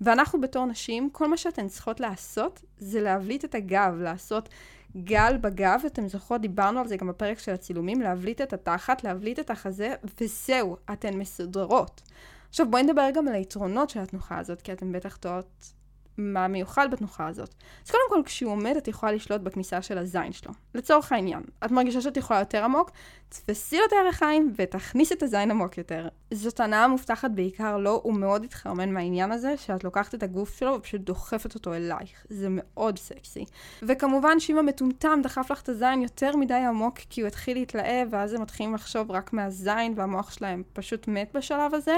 [0.00, 4.48] ואנחנו בתור נשים, כל מה שאתן צריכות לעשות זה להבליט את הגב, לעשות
[4.96, 9.38] גל בגב, אתם זוכרות, דיברנו על זה גם בפרק של הצילומים, להבליט את התחת, להבליט
[9.38, 12.02] את החזה, וזהו, אתן מסודרות.
[12.48, 15.72] עכשיו בואי נדבר גם על היתרונות של התנוחה הזאת, כי אתן בטח טועות
[16.20, 17.54] מה מיוחד בתנוחה הזאת.
[17.84, 20.52] אז קודם כל, כשהוא עומד, את יכולה לשלוט בכניסה של הזין שלו.
[20.74, 22.90] לצורך העניין, את מרגישה שאת יכולה יותר עמוק,
[23.28, 26.08] תפסי לו את הירכיים ותכניס את הזין עמוק יותר.
[26.34, 30.74] זאת הנאה מובטחת בעיקר לו, הוא מאוד התחרמן מהעניין הזה, שאת לוקחת את הגוף שלו
[30.74, 32.26] ופשוט דוחפת אותו אלייך.
[32.28, 33.44] זה מאוד סקסי.
[33.82, 38.32] וכמובן שאם המטומטם דחף לך את הזין יותר מדי עמוק, כי הוא התחיל להתלהב, ואז
[38.32, 41.96] הם מתחילים לחשוב רק מהזין, והמוח שלהם פשוט מת בשלב הזה,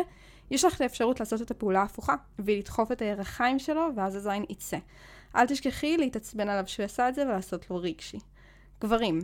[0.52, 4.78] יש לך את האפשרות לעשות את הפעולה ההפוכה, ולדחוף את הירכיים שלו, ואז הזין יצא.
[5.36, 8.18] אל תשכחי להתעצבן עליו שהוא עשה את זה ולעשות לו רגשי.
[8.80, 9.20] גברים,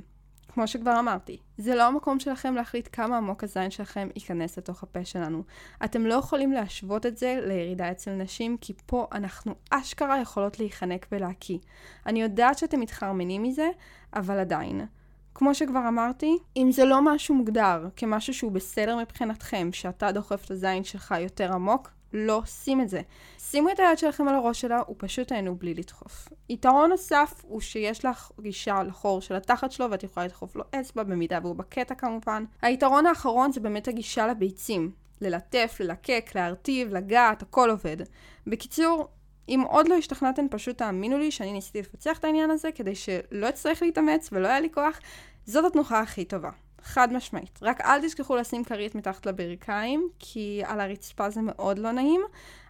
[0.49, 5.05] כמו שכבר אמרתי, זה לא המקום שלכם להחליט כמה עמוק הזין שלכם ייכנס לתוך הפה
[5.05, 5.43] שלנו.
[5.85, 11.07] אתם לא יכולים להשוות את זה לירידה אצל נשים, כי פה אנחנו אשכרה יכולות להיחנק
[11.13, 11.59] ולהקיא.
[12.07, 13.69] אני יודעת שאתם מתחרמנים מזה,
[14.15, 14.87] אבל עדיין.
[15.39, 20.51] כמו שכבר אמרתי, אם זה לא משהו מוגדר כמשהו שהוא בסדר מבחינתכם, שאתה דוחף את
[20.51, 23.01] הזין שלך יותר עמוק, לא שים את זה.
[23.39, 26.29] שימו את היד שלכם על הראש שלה ופשוט תהנו בלי לדחוף.
[26.49, 31.03] יתרון נוסף הוא שיש לך גישה לחור של התחת שלו ואת יכולה לדחוף לו אצבע
[31.03, 32.45] במידה והוא בקטע כמובן.
[32.63, 34.91] היתרון האחרון זה באמת הגישה לביצים.
[35.21, 37.97] ללטף, ללקק, להרטיב, לגעת, הכל עובד.
[38.47, 39.09] בקיצור,
[39.49, 43.49] אם עוד לא השתכנעתן, פשוט תאמינו לי שאני ניסיתי לפצח את העניין הזה כדי שלא
[43.49, 45.01] אצטרך להתאמץ ולא היה לי כוח.
[45.47, 46.51] זאת התנוחה הכי טובה.
[46.83, 47.59] חד משמעית.
[47.63, 52.21] רק אל תשכחו לשים כרית מתחת לברכיים, כי על הרצפה זה מאוד לא נעים,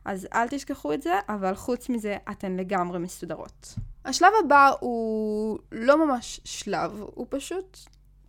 [0.05, 3.75] אז אל תשכחו את זה, אבל חוץ מזה אתן לגמרי מסודרות.
[4.05, 7.79] השלב הבא הוא לא ממש שלב, הוא פשוט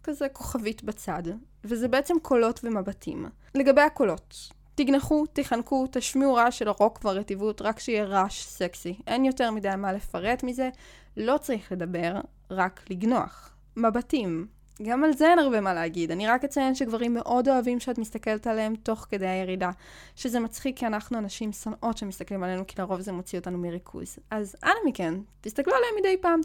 [0.04, 1.24] כזה כוכבית בצד,
[1.64, 3.26] וזה בעצם קולות ומבטים.
[3.56, 9.00] לגבי הקולות, תגנחו, תחנקו, תשמיעו רעש של הרוק והרטיבות, רק שיהיה רעש סקסי.
[9.08, 10.70] אין יותר מדי מה לפרט מזה,
[11.18, 12.13] לא צריך לדבר,
[12.52, 13.50] רק לגנוח.
[13.78, 14.48] מבטים,
[14.84, 16.12] גם על זה אין הרבה מה להגיד.
[16.12, 19.72] אני רק אציין שגברים מאוד אוהבים שאת מסתכלת עליהם תוך כדי הירידה.
[20.15, 24.18] שזה מצחיק כי אנחנו אנשים שונאות שמסתכלים עלינו, כי לרוב זה מוציא אותנו מריכוז.
[24.32, 26.42] אז אנא מכן, תסתכלו עליהם מדי פעם.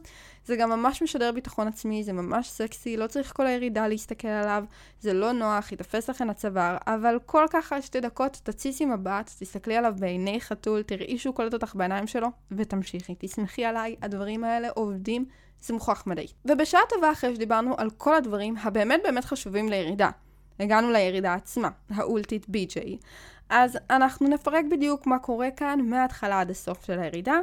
[0.46, 4.64] זה גם ממש משדר ביטחון עצמי, זה ממש סקסי, לא צריך כל הירידה להסתכל עליו,
[5.00, 9.94] זה לא נוח, יתפס לכם הצוואר, אבל כל ככה שתי דקות תציצי מבט, תסתכלי עליו
[9.98, 13.14] בעיני חתול, תראי שהוא קולט אותך בעיניים שלו, ותמשיכי.
[13.18, 15.26] תסמכי עליי, הדברים האלה עובדים.
[15.66, 16.26] זה מוכח מדעי.
[16.44, 20.10] ובשעה טובה אחרי שדיברנו על כל הדברים הבאמת באמת חשובים לירידה,
[20.60, 22.78] הגענו לירידה עצמה, האולטית BJ.
[23.48, 27.40] אז אנחנו נפרק בדיוק מה קורה כאן מההתחלה עד הסוף של הירידה.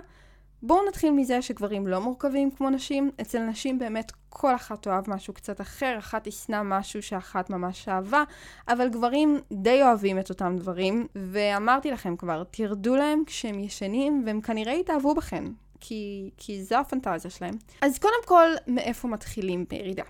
[0.63, 3.11] בואו נתחיל מזה שגברים לא מורכבים כמו נשים.
[3.21, 8.23] אצל נשים באמת כל אחת אוהב משהו קצת אחר, אחת תשנא משהו שאחת ממש אהבה,
[8.67, 14.41] אבל גברים די אוהבים את אותם דברים, ואמרתי לכם כבר, תרדו להם כשהם ישנים, והם
[14.41, 15.45] כנראה יתאהבו בכם.
[15.81, 17.55] כי, כי זו הפנטזיה שלהם.
[17.81, 20.03] אז קודם כל, מאיפה מתחילים בירידה?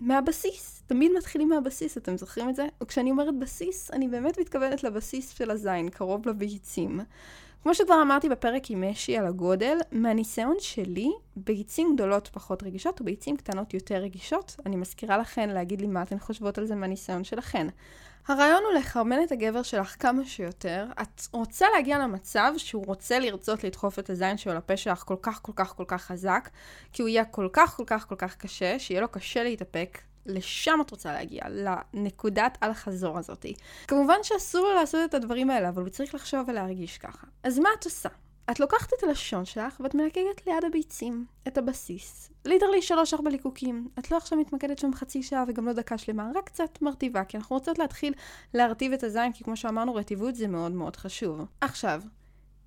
[0.00, 0.82] מהבסיס.
[0.86, 2.66] תמיד מתחילים מהבסיס, אתם זוכרים את זה?
[2.82, 7.00] וכשאני אומרת בסיס, אני באמת מתכוונת לבסיס של הזין, קרוב לביצים.
[7.62, 13.36] כמו שכבר אמרתי בפרק עם משי על הגודל, מהניסיון שלי, ביצים גדולות פחות רגישות וביצים
[13.36, 14.56] קטנות יותר רגישות.
[14.66, 17.66] אני מזכירה לכן להגיד לי מה אתן חושבות על זה מהניסיון שלכן.
[18.30, 20.86] הרעיון הוא לחרמן את הגבר שלך כמה שיותר.
[21.02, 25.40] את רוצה להגיע למצב שהוא רוצה לרצות לדחוף את הזין שלו לפה שלך כל כך
[25.42, 26.48] כל כך כל כך חזק,
[26.92, 29.98] כי הוא יהיה כל כך כל כך כל כך קשה, שיהיה לו קשה להתאפק.
[30.26, 33.54] לשם את רוצה להגיע, לנקודת אל-חזור הזאתי.
[33.88, 37.26] כמובן שאסור לו לעשות את הדברים האלה, אבל הוא צריך לחשוב ולהרגיש ככה.
[37.42, 38.08] אז מה את עושה?
[38.50, 42.30] את לוקחת את הלשון שלך ואת מלקקת ליד הביצים, את הבסיס.
[42.44, 43.88] ליטרלי שלוש-ארבע ליקוקים.
[43.98, 47.36] את לא עכשיו מתמקדת שם חצי שעה וגם לא דקה שלמה, רק קצת מרטיבה, כי
[47.36, 48.14] אנחנו רוצות להתחיל
[48.54, 51.40] להרטיב את הזין, כי כמו שאמרנו, רטיבות זה מאוד מאוד חשוב.
[51.60, 52.02] עכשיו,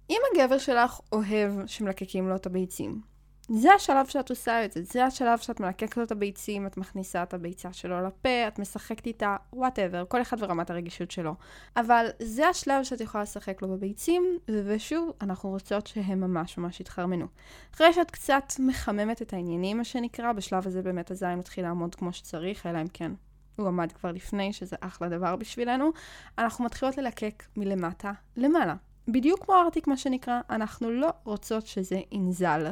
[0.10, 3.02] אם הגבר שלך אוהב שמלקקים לו את הביצים,
[3.50, 7.24] זה השלב שאת עושה את זה, זה השלב שאת מלקקת לו את הביצים, את מכניסה
[7.24, 11.36] את הביצה שלו לפה, את משחקת איתה, וואטאבר, כל אחד ורמת הרגישות שלו.
[11.76, 14.24] אבל זה השלב שאת יכולה לשחק לו בביצים,
[14.66, 17.26] ושוב, אנחנו רוצות שהם ממש ממש יתחרמנו.
[17.74, 22.14] אחרי שאת קצת מחממת את העניינים, מה שנקרא, בשלב הזה באמת הזין מתחיל לעמוד כמו
[22.14, 23.12] שצריך, אלא אם כן
[23.56, 25.92] הוא עמד כבר לפני, שזה אחלה דבר בשבילנו,
[26.38, 28.76] אנחנו מתחילות ללקק מלמטה למעלה.
[29.08, 32.68] בדיוק כמו ארטיק מה שנקרא, אנחנו לא רוצות שזה ינזל.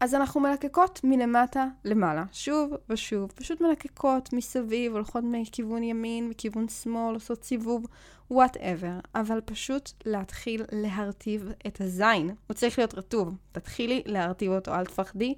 [0.00, 7.14] אז אנחנו מלקקות מלמטה למעלה, שוב ושוב, פשוט מלקקות מסביב, הולכות מכיוון ימין, מכיוון שמאל,
[7.14, 7.86] עושות סיבוב,
[8.30, 12.30] whatever, אבל פשוט להתחיל להרטיב את הזין.
[12.46, 15.34] הוא צריך להיות רטוב, תתחילי להרטיב אותו, אל תפחדי.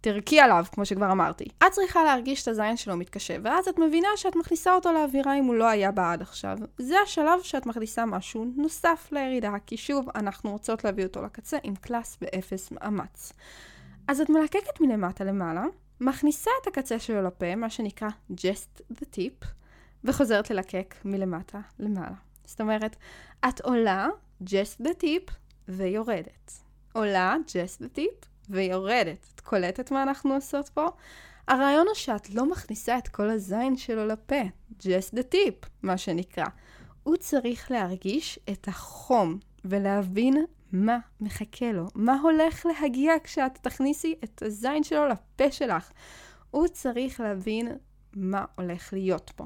[0.00, 1.44] תרקי עליו, כמו שכבר אמרתי.
[1.58, 5.44] את צריכה להרגיש את הזין שלו מתקשה, ואז את מבינה שאת מכניסה אותו לאווירה אם
[5.44, 6.58] הוא לא היה בה עד עכשיו.
[6.78, 11.74] זה השלב שאת מכניסה משהו נוסף לירידה, כי שוב, אנחנו רוצות להביא אותו לקצה עם
[11.76, 13.32] class באפס מאמץ.
[14.08, 15.64] אז את מלקקת מלמטה למעלה,
[16.00, 19.46] מכניסה את הקצה שלו לפה, מה שנקרא just the tip,
[20.04, 22.16] וחוזרת ללקק מלמטה למעלה.
[22.44, 22.96] זאת אומרת,
[23.48, 24.08] את עולה
[24.44, 25.32] just the tip
[25.68, 26.52] ויורדת.
[26.92, 29.26] עולה just the tip ויורדת.
[29.34, 30.86] את קולטת מה אנחנו עושות פה?
[31.48, 34.42] הרעיון הוא שאת לא מכניסה את כל הזין שלו לפה,
[34.80, 36.44] just the tip, מה שנקרא.
[37.02, 44.42] הוא צריך להרגיש את החום ולהבין מה מחכה לו, מה הולך להגיע כשאת תכניסי את
[44.42, 45.90] הזין שלו לפה שלך.
[46.50, 47.68] הוא צריך להבין
[48.16, 49.44] מה הולך להיות פה.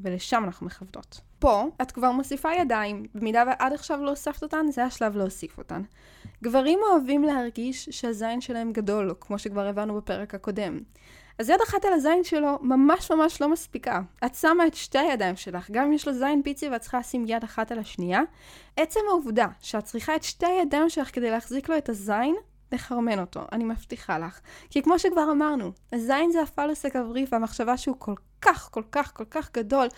[0.00, 1.20] ולשם אנחנו מכבדות.
[1.46, 5.82] פה את כבר מוסיפה ידיים, במידה ועד עכשיו לא הוספת אותן, זה השלב להוסיף אותן.
[6.42, 10.78] גברים אוהבים להרגיש שהזין שלהם גדול, כמו שכבר הבנו בפרק הקודם.
[11.38, 14.00] אז יד אחת על הזין שלו ממש ממש לא מספיקה.
[14.26, 17.24] את שמה את שתי הידיים שלך, גם אם יש לו זין פיצי ואת צריכה לשים
[17.28, 18.20] יד אחת על השנייה.
[18.76, 22.36] עצם העובדה שאת צריכה את שתי הידיים שלך כדי להחזיק לו את הזין,
[22.72, 24.40] לחרמן אותו, אני מבטיחה לך.
[24.70, 29.24] כי כמו שכבר אמרנו, הזין זה הפלוס הגברי והמחשבה שהוא כל כך, כל כך, כל
[29.30, 29.88] כך גדול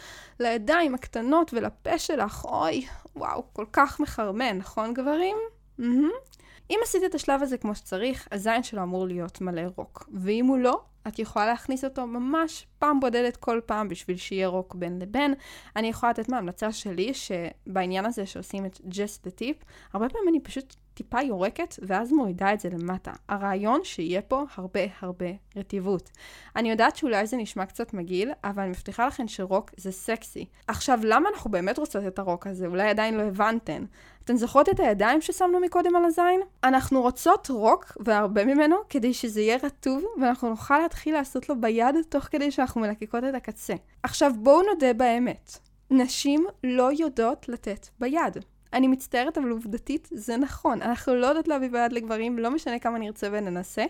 [0.41, 5.37] לידיים הקטנות ולפה שלך, אוי, וואו, כל כך מחרמן, נכון גברים?
[5.81, 6.38] Mm-hmm.
[6.71, 10.09] אם עשית את השלב הזה כמו שצריך, הזין שלו אמור להיות מלא רוק.
[10.13, 14.75] ואם הוא לא, את יכולה להכניס אותו ממש פעם בודדת כל פעם בשביל שיהיה רוק
[14.75, 15.35] בין לבין.
[15.77, 20.41] אני יכולה לתת מההמלצה שלי, שבעניין הזה שעושים את just the tip, הרבה פעמים אני
[20.41, 23.13] פשוט טיפה יורקת, ואז מורידה את זה למטה.
[23.29, 25.27] הרעיון שיהיה פה הרבה הרבה
[25.57, 26.11] רטיבות.
[26.57, 30.47] אני יודעת שאולי זה נשמע קצת מגעיל, אבל אני מבטיחה לכם שרוק זה סקסי.
[30.67, 32.67] עכשיו, למה אנחנו באמת רוצות את הרוק הזה?
[32.67, 33.85] אולי עדיין לא הבנתן.
[34.29, 36.41] אתן זוכרות את הידיים ששמנו מקודם על הזין?
[36.64, 41.95] אנחנו רוצות רוק, והרבה ממנו, כדי שזה יהיה רטוב, ואנחנו נוכל להתחיל לעשות לו ביד,
[42.09, 43.75] תוך כדי שאנחנו מלקקות את הקצה.
[44.03, 45.59] עכשיו, בואו נודה באמת.
[45.91, 48.38] נשים לא יודעות לתת ביד.
[48.73, 50.83] אני מצטערת, אבל עובדתית זה נכון.
[50.83, 53.85] אנחנו לא יודעות להביא ביד לגברים, לא משנה כמה נרצה וננסה.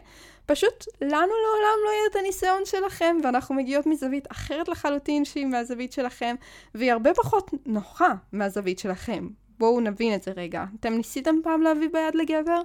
[0.46, 5.92] פשוט לנו לעולם לא יהיה את הניסיון שלכם, ואנחנו מגיעות מזווית אחרת לחלוטין שהיא מהזווית
[5.92, 6.34] שלכם,
[6.74, 9.28] והיא הרבה פחות נוחה מהזווית שלכם.
[9.58, 10.64] בואו נבין את זה רגע.
[10.80, 12.60] אתם ניסיתם פעם להביא ביד לגבר?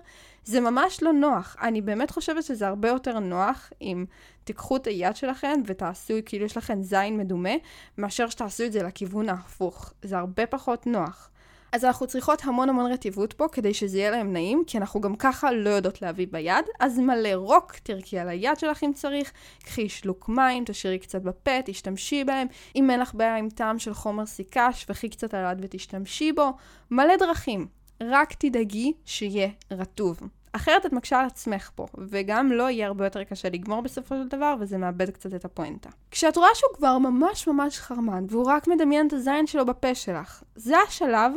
[0.45, 1.55] זה ממש לא נוח.
[1.61, 4.05] אני באמת חושבת שזה הרבה יותר נוח אם
[4.43, 7.53] תיקחו את היד שלכם ותעשו כאילו יש לכם זין מדומה,
[7.97, 9.93] מאשר שתעשו את זה לכיוון ההפוך.
[10.01, 11.29] זה הרבה פחות נוח.
[11.73, 15.15] אז אנחנו צריכות המון המון רטיבות פה כדי שזה יהיה להם נעים, כי אנחנו גם
[15.15, 19.31] ככה לא יודעות להביא ביד, אז מלא רוק, תרקי על היד שלך אם צריך,
[19.63, 23.93] קחי שלוק מים, תשאירי קצת בפה, תשתמשי בהם, אם אין לך בעיה עם טעם של
[23.93, 26.49] חומר סיכה, שפכי קצת על היד ותשתמשי בו,
[26.91, 27.67] מלא דרכים.
[28.01, 30.19] רק תדאגי שיהיה רטוב.
[30.51, 34.27] אחרת את מקשה על עצמך פה, וגם לו יהיה הרבה יותר קשה לגמור בסופו של
[34.27, 35.89] דבר, וזה מאבד קצת את הפואנטה.
[36.11, 40.43] כשאת רואה שהוא כבר ממש ממש חרמן, והוא רק מדמיין את הזין שלו בפה שלך,
[40.55, 41.31] זה השלב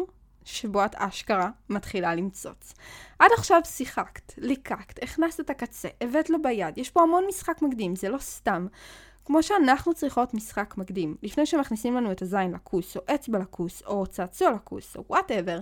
[0.46, 2.74] שבו את אשכרה מתחילה למצוץ.
[3.18, 7.96] עד עכשיו שיחקת, ליקקת, הכנסת את הקצה, הבאת לו ביד, יש פה המון משחק מקדים,
[7.96, 8.66] זה לא סתם.
[9.24, 14.06] כמו שאנחנו צריכות משחק מקדים, לפני שמכניסים לנו את הזין לכוס, או אצבע לכוס, או
[14.06, 15.58] צעצוע לכוס, או whatever,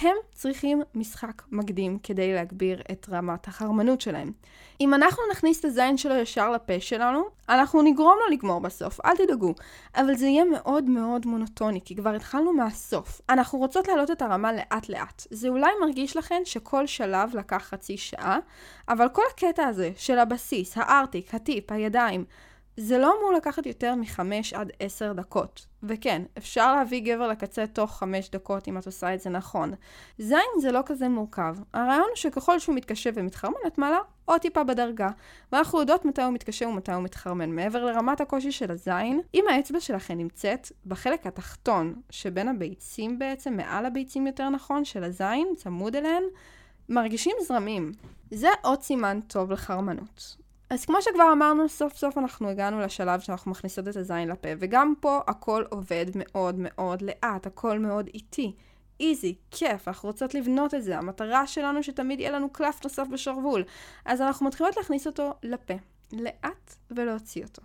[0.00, 4.32] הם צריכים משחק מקדים כדי להגביר את רמת החרמנות שלהם.
[4.80, 9.16] אם אנחנו נכניס את הזין שלו ישר לפה שלנו, אנחנו נגרום לו לגמור בסוף, אל
[9.16, 9.54] תדאגו.
[9.96, 13.20] אבל זה יהיה מאוד מאוד מונוטוני, כי כבר התחלנו מהסוף.
[13.28, 15.22] אנחנו רוצות להעלות את הרמה לאט לאט.
[15.30, 18.38] זה אולי מרגיש לכם שכל שלב לקח חצי שעה,
[18.88, 22.24] אבל כל הקטע הזה של הבסיס, הארטיק, הטיפ, הידיים,
[22.76, 25.66] זה לא אמור לקחת יותר מחמש עד עשר דקות.
[25.82, 29.74] וכן, אפשר להביא גבר לקצה תוך חמש דקות אם את עושה את זה נכון.
[30.18, 31.56] זין זה לא כזה מורכב.
[31.72, 35.08] הרעיון הוא שככל שהוא מתקשה ומתחרמן, את מעלה עוד טיפה בדרגה.
[35.52, 37.50] ואנחנו יודעות מתי הוא מתקשה ומתי הוא מתחרמן.
[37.50, 43.86] מעבר לרמת הקושי של הזין, אם האצבע שלכם נמצאת בחלק התחתון שבין הביצים בעצם, מעל
[43.86, 46.22] הביצים יותר נכון, של הזין, צמוד אליהן,
[46.88, 47.92] מרגישים זרמים.
[48.30, 50.45] זה עוד סימן טוב לחרמנות.
[50.70, 54.94] אז כמו שכבר אמרנו, סוף סוף אנחנו הגענו לשלב שאנחנו מכניסות את הזין לפה, וגם
[55.00, 58.54] פה הכל עובד מאוד מאוד לאט, הכל מאוד איטי.
[59.00, 63.64] איזי, כיף, אנחנו רוצות לבנות את זה, המטרה שלנו שתמיד יהיה לנו קלף נוסף בשרוול.
[64.04, 65.74] אז אנחנו מתחילות להכניס אותו לפה,
[66.12, 67.62] לאט ולהוציא אותו.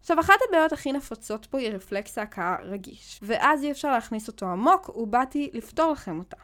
[0.00, 4.46] עכשיו, אחת הבעיות הכי נפוצות פה היא רפלקס ההכאה רגיש, ואז אי אפשר להכניס אותו
[4.46, 6.36] עמוק, ובאתי לפתור לכם אותה.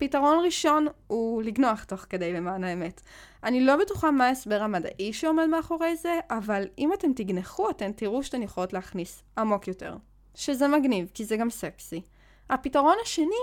[0.00, 3.00] פתרון ראשון הוא לגנוח תוך כדי למען האמת.
[3.44, 8.22] אני לא בטוחה מה ההסבר המדעי שעומד מאחורי זה, אבל אם אתם תגנחו, אתם תראו
[8.22, 9.96] שאתן יכולות להכניס עמוק יותר.
[10.34, 12.02] שזה מגניב, כי זה גם סקסי.
[12.50, 13.42] הפתרון השני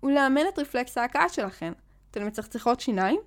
[0.00, 1.72] הוא לאמן את רפלקס ההכאה שלכם.
[2.10, 3.20] אתן מצחצחות שיניים?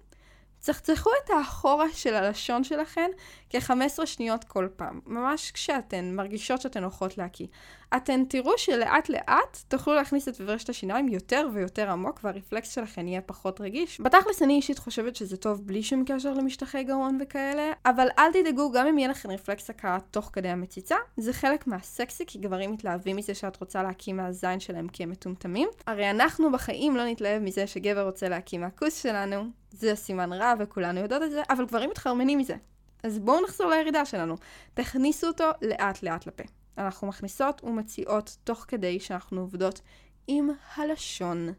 [0.59, 3.09] צחצחו את האחורה של הלשון שלכן
[3.49, 7.47] כ-15 שניות כל פעם, ממש כשאתן מרגישות שאתן הולכות להקיא.
[7.95, 13.21] אתן תראו שלאט לאט תוכלו להכניס את מברשת השיניים יותר ויותר עמוק והרפלקס שלכן יהיה
[13.21, 14.01] פחות רגיש.
[14.01, 18.71] בתכלס אני אישית חושבת שזה טוב בלי שום קשר למשטחי גרון וכאלה, אבל אל תדאגו,
[18.71, 23.15] גם אם יהיה לכם רפלקס הכאה תוך כדי המציצה, זה חלק מהסקסי כי גברים מתלהבים
[23.15, 25.69] מזה שאת רוצה להקיא מהזין שלהם כי הם מטומטמים.
[25.87, 30.99] הרי אנחנו בחיים לא נתלהב מזה שגבר רוצה להקיא מהכוס שלנו, זה סימן רע וכולנו
[30.99, 32.55] יודעות את זה, אבל גברים מתחרמנים מזה.
[33.03, 34.35] אז בואו נחזור לירידה שלנו.
[34.73, 36.43] תכניסו אותו לאט לאט לפה.
[36.77, 39.81] אנחנו מכניסות ומציעות תוך כדי שאנחנו עובדות
[40.27, 41.53] עם הלשון.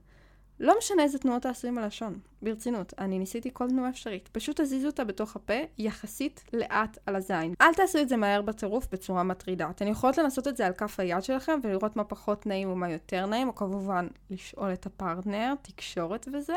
[0.61, 4.29] לא משנה איזה תנועות תעשו עם הלשון, ברצינות, אני ניסיתי כל תנועה אפשרית.
[4.33, 7.55] פשוט תזיזו אותה בתוך הפה, יחסית לאט על הזין.
[7.61, 9.70] אל תעשו את זה מהר בטירוף בצורה מטרידה.
[9.70, 13.26] אתן יכולות לנסות את זה על כף היד שלכם ולראות מה פחות נעים ומה יותר
[13.26, 16.57] נעים, או כמובן לשאול את הפרטנר, תקשורת וזה,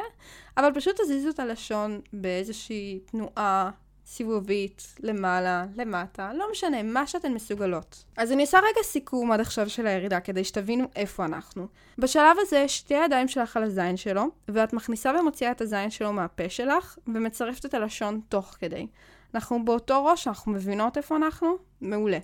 [0.58, 3.72] אבל פשוט תזיזו את הלשון באיזושהי תנועה
[4.06, 8.04] סיבובית, למעלה, למטה, לא משנה, מה שאתן מסוגלות.
[8.18, 11.68] אז אני אעשה רגע סיכום עד עכשיו של הירידה, כדי שתבינו איפה אנחנו.
[11.98, 16.50] בשלב הזה, שתי ידיים שלך על הזין שלו, ואת מכניסה ומוציאה את הזין שלו מהפה
[16.50, 18.88] שלך, ומצרפת את הלשון תוך כדי.
[19.36, 21.58] אנחנו באותו ראש, אנחנו מבינות איפה אנחנו?
[21.82, 22.20] מעולה.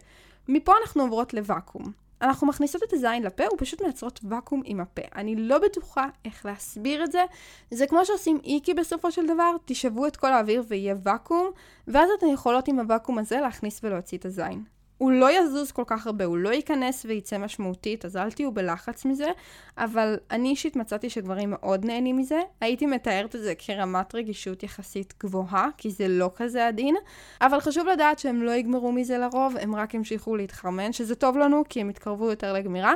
[0.48, 1.92] מפה אנחנו עוברות לוואקום.
[2.22, 5.02] אנחנו מכניסות את הזין לפה ופשוט מייצרות ואקום עם הפה.
[5.16, 7.24] אני לא בטוחה איך להסביר את זה.
[7.72, 11.52] זה כמו שעושים איקי בסופו של דבר, תשאבו את כל האוויר ויהיה ואקום,
[11.88, 14.64] ואז אתן יכולות עם הוואקום הזה להכניס ולהוציא את הזין.
[15.00, 19.06] הוא לא יזוז כל כך הרבה, הוא לא ייכנס וייצא משמעותית, אז אל תהיו בלחץ
[19.06, 19.28] מזה,
[19.78, 22.40] אבל אני אישית מצאתי שגברים מאוד נהנים מזה.
[22.62, 26.96] הייתי מתארת את זה כרמת רגישות יחסית גבוהה, כי זה לא כזה עדין,
[27.42, 31.64] אבל חשוב לדעת שהם לא יגמרו מזה לרוב, הם רק ימשיכו להתחרמן, שזה טוב לנו,
[31.70, 32.94] כי הם יתקרבו יותר לגמירה.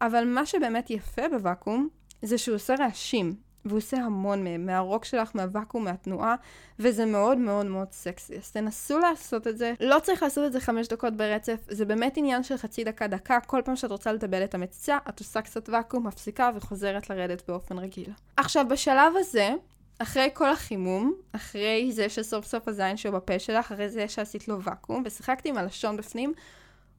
[0.00, 1.88] אבל מה שבאמת יפה בוואקום,
[2.22, 3.47] זה שהוא עושה רעשים.
[3.68, 6.34] והוא עושה המון מהם, מהרוק שלך, מהוואקום, מהתנועה,
[6.78, 8.36] וזה מאוד מאוד מאוד סקסי.
[8.36, 9.72] אז תנסו לעשות את זה.
[9.80, 13.38] לא צריך לעשות את זה חמש דקות ברצף, זה באמת עניין של חצי דקה, דקה.
[13.46, 17.78] כל פעם שאת רוצה לטבל את המציצה, את עושה קצת ואקום, מפסיקה וחוזרת לרדת באופן
[17.78, 18.10] רגיל.
[18.36, 19.50] עכשיו, בשלב הזה,
[19.98, 24.62] אחרי כל החימום, אחרי זה שסוף סוף הזין שהוא בפה שלך, אחרי זה שעשית לו
[24.62, 26.32] ואקום, ושיחקתי עם הלשון בפנים,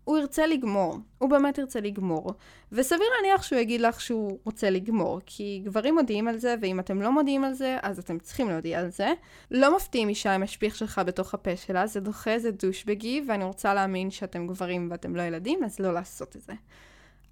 [0.09, 0.97] הוא ירצה לגמור.
[1.17, 2.33] הוא באמת ירצה לגמור.
[2.71, 7.01] וסביר להניח שהוא יגיד לך שהוא רוצה לגמור, כי גברים מודיעים על זה, ואם אתם
[7.01, 9.13] לא מודיעים על זה, אז אתם צריכים להודיע על זה.
[9.51, 13.73] לא מפתיעים אישה עם השפיך שלך בתוך הפה שלה, זה דוחה, זה דושבגי, ואני רוצה
[13.73, 16.53] להאמין שאתם גברים ואתם לא ילדים, אז לא לעשות את זה.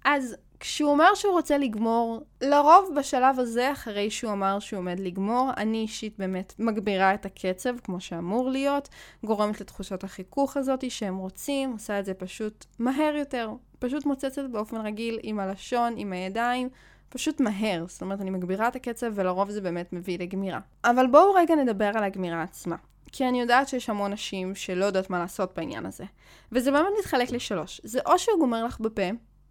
[0.04, 5.50] אז כשהוא אומר שהוא רוצה לגמור, לרוב בשלב הזה, אחרי שהוא אמר שהוא עומד לגמור,
[5.56, 8.88] אני אישית באמת מגבירה את הקצב כמו שאמור להיות,
[9.24, 14.76] גורמת לתחושת החיכוך הזאת שהם רוצים, עושה את זה פשוט מהר יותר, פשוט מוצצת באופן
[14.76, 16.68] רגיל עם הלשון, עם הידיים,
[17.08, 17.84] פשוט מהר.
[17.88, 20.60] זאת אומרת, אני מגבירה את הקצב ולרוב זה באמת מביא לגמירה.
[20.84, 22.76] אבל בואו רגע נדבר על הגמירה עצמה.
[23.12, 26.04] כי אני יודעת שיש המון נשים שלא יודעות מה לעשות בעניין הזה.
[26.52, 27.80] וזה באמת מתחלק לשלוש.
[27.84, 29.02] זה או שהוא גומר לך בפה,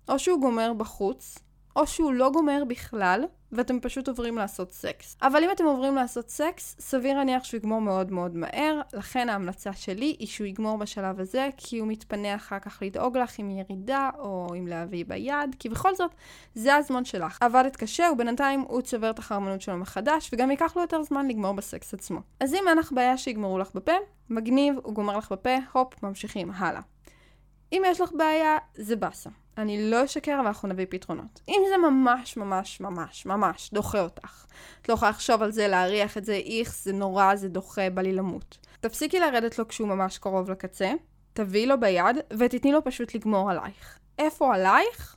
[0.10, 1.40] או שהוא גומר בחוץ,
[1.76, 5.18] או שהוא לא גומר בכלל, ואתם פשוט עוברים לעשות סקס.
[5.22, 9.74] אבל אם אתם עוברים לעשות סקס, סביר להניח שהוא יגמור מאוד מאוד מהר, לכן ההמלצה
[9.74, 14.10] שלי היא שהוא יגמור בשלב הזה, כי הוא מתפנה אחר כך לדאוג לך עם ירידה,
[14.20, 16.12] או עם להביא ביד, כי בכל זאת,
[16.56, 17.38] זה הזמן שלך.
[17.42, 21.52] עבדת קשה, ובינתיים הוא צובר את החרמנות שלו מחדש, וגם ייקח לו יותר זמן לגמור
[21.52, 22.20] בסקס עצמו.
[22.40, 23.96] אז אם אין לך בעיה שיגמרו לך בפה,
[24.30, 26.82] מגניב, הוא גומר לך בפה, הופ, ממשיכים הלאה.
[27.72, 29.30] אם יש לך בעיה, זה באסה.
[29.58, 31.42] אני לא אשקר ואנחנו נביא פתרונות.
[31.50, 34.46] אם זה ממש ממש ממש ממש דוחה אותך,
[34.82, 38.02] את לא יכולה לחשוב על זה, להריח את זה, איכס, זה נורא, זה דוחה, בא
[38.02, 38.58] לי למות.
[38.80, 40.92] תפסיקי לרדת לו כשהוא ממש קרוב לקצה,
[41.34, 44.00] תביאי לו ביד ותתני לו פשוט לגמור עלייך.
[44.20, 45.16] איפה עלייך?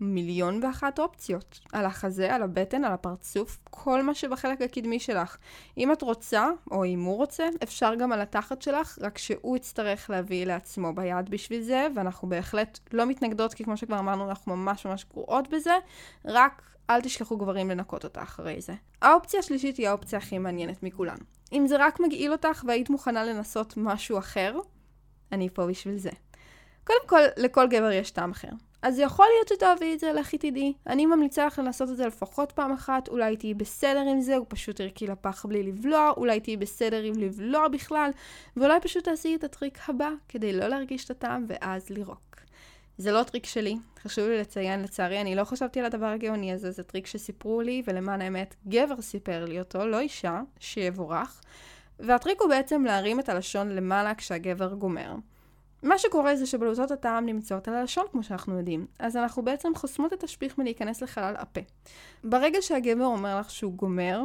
[0.00, 1.60] מיליון ואחת אופציות.
[1.72, 5.36] על החזה, על הבטן, על הפרצוף, כל מה שבחלק הקדמי שלך.
[5.78, 10.10] אם את רוצה, או אם הוא רוצה, אפשר גם על התחת שלך, רק שהוא יצטרך
[10.10, 14.86] להביא לעצמו ביד בשביל זה, ואנחנו בהחלט לא מתנגדות, כי כמו שכבר אמרנו, אנחנו ממש
[14.86, 15.74] ממש גרועות בזה,
[16.24, 18.72] רק אל תשכחו גברים לנקות אותה אחרי זה.
[19.02, 21.16] האופציה השלישית היא האופציה הכי מעניינת מכולן.
[21.52, 24.58] אם זה רק מגעיל אותך והיית מוכנה לנסות משהו אחר,
[25.32, 26.10] אני פה בשביל זה.
[26.84, 28.48] קודם כל, לכל גבר יש טעם אחר.
[28.84, 30.72] אז יכול להיות שתאהבי את זה, לכי תדעי.
[30.86, 34.46] אני ממליצה לך לנסות את זה לפחות פעם אחת, אולי תהיי בסדר עם זה, הוא
[34.48, 38.10] פשוט תרקי לפח בלי לבלוע, אולי תהיי בסדר עם לבלוע בכלל,
[38.56, 42.36] ואולי פשוט תעשי את הטריק הבא, כדי לא להרגיש את הטעם ואז לירוק.
[42.98, 46.70] זה לא טריק שלי, חשוב לי לציין, לצערי, אני לא חשבתי על הדבר הגאוני הזה,
[46.70, 51.40] זה טריק שסיפרו לי, ולמען האמת, גבר סיפר לי אותו, לא אישה, שיבורך.
[52.00, 55.14] והטריק הוא בעצם להרים את הלשון למעלה כשהגבר גומר.
[55.84, 58.86] מה שקורה זה שבלוטות הטעם נמצאות על הלשון, כמו שאנחנו יודעים.
[58.98, 61.60] אז אנחנו בעצם חוסמות את השפיך מלהיכנס לחלל הפה.
[62.24, 64.22] ברגע שהגבר אומר לך שהוא גומר,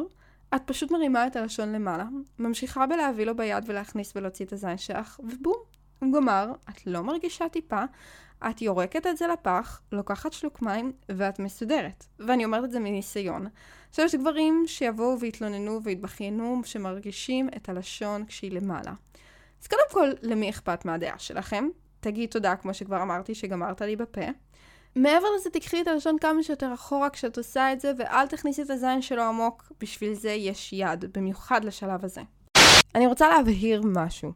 [0.54, 2.04] את פשוט מרימה את הלשון למעלה,
[2.38, 5.56] ממשיכה בלהביא לו ביד ולהכניס ולהוציא את הזין שלך, ובום,
[5.98, 7.82] הוא גמר, את לא מרגישה טיפה,
[8.50, 12.04] את יורקת את זה לפח, לוקחת שלוק מים, ואת מסודרת.
[12.18, 13.46] ואני אומרת את זה מניסיון.
[13.88, 18.92] עכשיו יש גברים שיבואו ויתלוננו ויתבכיינו שמרגישים את הלשון כשהיא למעלה.
[19.62, 21.68] אז קודם כל, למי אכפת מהדעה שלכם?
[22.00, 24.20] תגיד תודה, כמו שכבר אמרתי, שגמרת לי בפה.
[24.96, 28.70] מעבר לזה, תקחי את הלשון כמה שיותר אחורה כשאת עושה את זה, ואל תכניסי את
[28.70, 32.20] הזין שלו עמוק, בשביל זה יש יד, במיוחד לשלב הזה.
[32.94, 34.32] אני רוצה להבהיר משהו.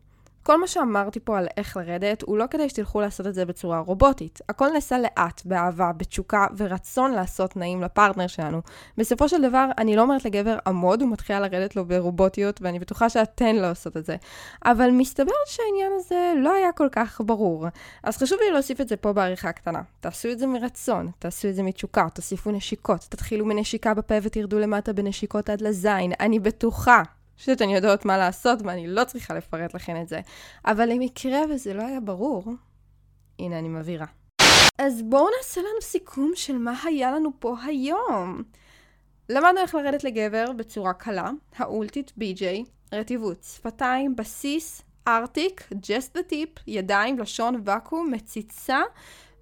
[0.46, 3.78] כל מה שאמרתי פה על איך לרדת, הוא לא כדי שתלכו לעשות את זה בצורה
[3.78, 4.40] רובוטית.
[4.48, 8.60] הכל נעשה לאט, באהבה, בתשוקה ורצון לעשות נעים לפרטנר שלנו.
[8.98, 13.08] בסופו של דבר, אני לא אומרת לגבר עמוד, הוא מתחיל לרדת לו ברובוטיות, ואני בטוחה
[13.08, 14.16] שאתן לא עושות את זה.
[14.64, 17.66] אבל מסתבר שהעניין הזה לא היה כל כך ברור.
[18.02, 19.82] אז חשוב לי להוסיף את זה פה בעריכה הקטנה.
[20.00, 24.92] תעשו את זה מרצון, תעשו את זה מתשוקה, תוסיפו נשיקות, תתחילו מנשיקה בפה ותרדו למטה
[24.92, 26.12] בנשיקות עד לזין.
[26.20, 27.02] אני בטוחה
[27.36, 30.20] שאתן יודעות מה לעשות ואני לא צריכה לפרט לכן את זה.
[30.66, 32.44] אבל למקרה וזה לא היה ברור,
[33.38, 34.06] הנה אני מבהירה.
[34.78, 38.42] אז בואו נעשה לנו סיכום של מה היה לנו פה היום.
[39.28, 47.18] למדנו איך לרדת לגבר בצורה קלה, האולטית בי-ג'יי, רטיבות, שפתיים, בסיס, ארטיק, ג'סט וטיפ, ידיים,
[47.18, 48.80] לשון, ואקום, מציצה,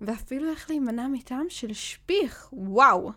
[0.01, 3.11] ואפילו איך להימנע מטעם של שפיך, וואו.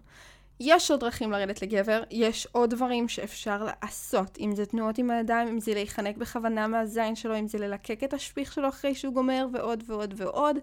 [0.59, 5.47] יש עוד דרכים לרדת לגבר, יש עוד דברים שאפשר לעשות, אם זה תנועות עם הידיים,
[5.47, 9.47] אם זה להיחנק בכוונה מהזין שלו, אם זה ללקק את השפיך שלו אחרי שהוא גומר,
[9.53, 10.57] ועוד ועוד ועוד.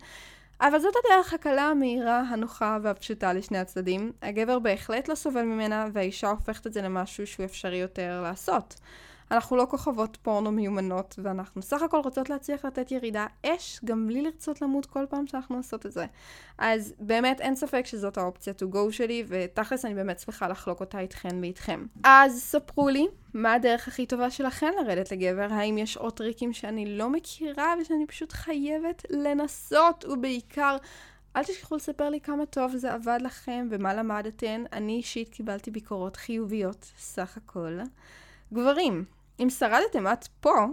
[0.61, 4.12] אבל זאת הדרך הקלה, המהירה, הנוחה והפשוטה לשני הצדדים.
[4.22, 8.74] הגבר בהחלט לא סובל ממנה, והאישה הופכת את זה למשהו שהוא אפשרי יותר לעשות.
[9.33, 14.22] אנחנו לא כוכבות פורנו מיומנות, ואנחנו סך הכל רוצות להצליח לתת ירידה אש, גם בלי
[14.22, 16.07] לרצות למות כל פעם שאנחנו עושות את זה.
[16.59, 20.99] אז באמת אין ספק שזאת האופציה to go שלי, ותכלס אני באמת שמחה לחלוק אותה
[20.99, 21.87] איתכן ואיתכם.
[22.05, 25.47] אז ספרו לי, מה הדרך הכי טובה שלכן לרדת לגבר?
[25.51, 30.76] האם יש עוד טריקים שאני לא מכירה ושאני פשוט חייבת לנסות, ובעיקר...
[31.37, 34.64] אל תשכחו לספר לי כמה טוב זה עבד לכם ומה למדתן.
[34.72, 37.78] אני אישית קיבלתי ביקורות חיוביות, סך הכל.
[38.53, 39.05] גברים,
[39.41, 40.66] אם שרדתם עד פה,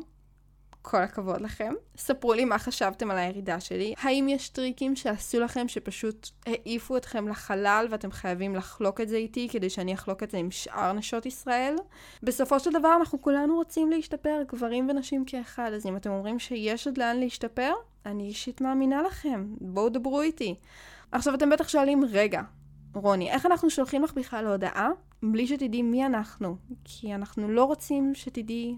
[0.81, 1.73] כל הכבוד לכם.
[1.97, 3.93] ספרו לי מה חשבתם על הירידה שלי.
[3.97, 9.47] האם יש טריקים שעשו לכם שפשוט העיפו אתכם לחלל ואתם חייבים לחלוק את זה איתי
[9.51, 11.75] כדי שאני אחלוק את זה עם שאר נשות ישראל?
[12.23, 16.87] בסופו של דבר אנחנו כולנו רוצים להשתפר, גברים ונשים כאחד, אז אם אתם אומרים שיש
[16.87, 17.73] עוד לאן להשתפר,
[18.05, 19.47] אני אישית מאמינה לכם.
[19.61, 20.55] בואו דברו איתי.
[21.11, 22.41] עכשיו אתם בטח שואלים, רגע,
[22.93, 24.89] רוני, איך אנחנו שולחים לך בכלל הודעה
[25.23, 26.55] בלי שתדעי מי אנחנו?
[26.83, 28.77] כי אנחנו לא רוצים שתדעי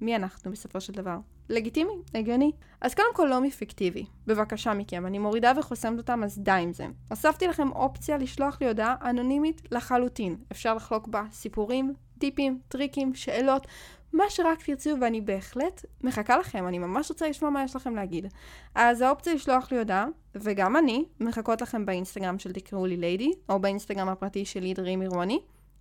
[0.00, 1.18] מי אנחנו בסופו של דבר.
[1.48, 2.52] לגיטימי, הגיוני.
[2.80, 4.04] אז קודם כל לא מפיקטיבי.
[4.26, 6.86] בבקשה מכם, אני מורידה וחוסמת אותם, אז די עם זה.
[7.10, 10.36] הוספתי לכם אופציה לשלוח לי הודעה אנונימית לחלוטין.
[10.52, 13.66] אפשר לחלוק בה סיפורים, טיפים, טריקים, שאלות,
[14.12, 18.26] מה שרק תרצו, ואני בהחלט מחכה לכם, אני ממש רוצה לשמוע מה יש לכם להגיד.
[18.74, 23.58] אז האופציה לשלוח לי הודעה, וגם אני, מחכות לכם באינסטגרם של תקראו לי ליידי, או
[23.58, 25.40] באינסטגרם הפרטי שלי דרימי רוני,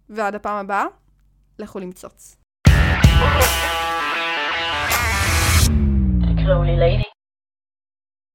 [0.09, 0.85] ועד הפעם הבאה,
[1.59, 2.37] לכו למצוץ.
[6.21, 7.10] תקראו לי ליידי.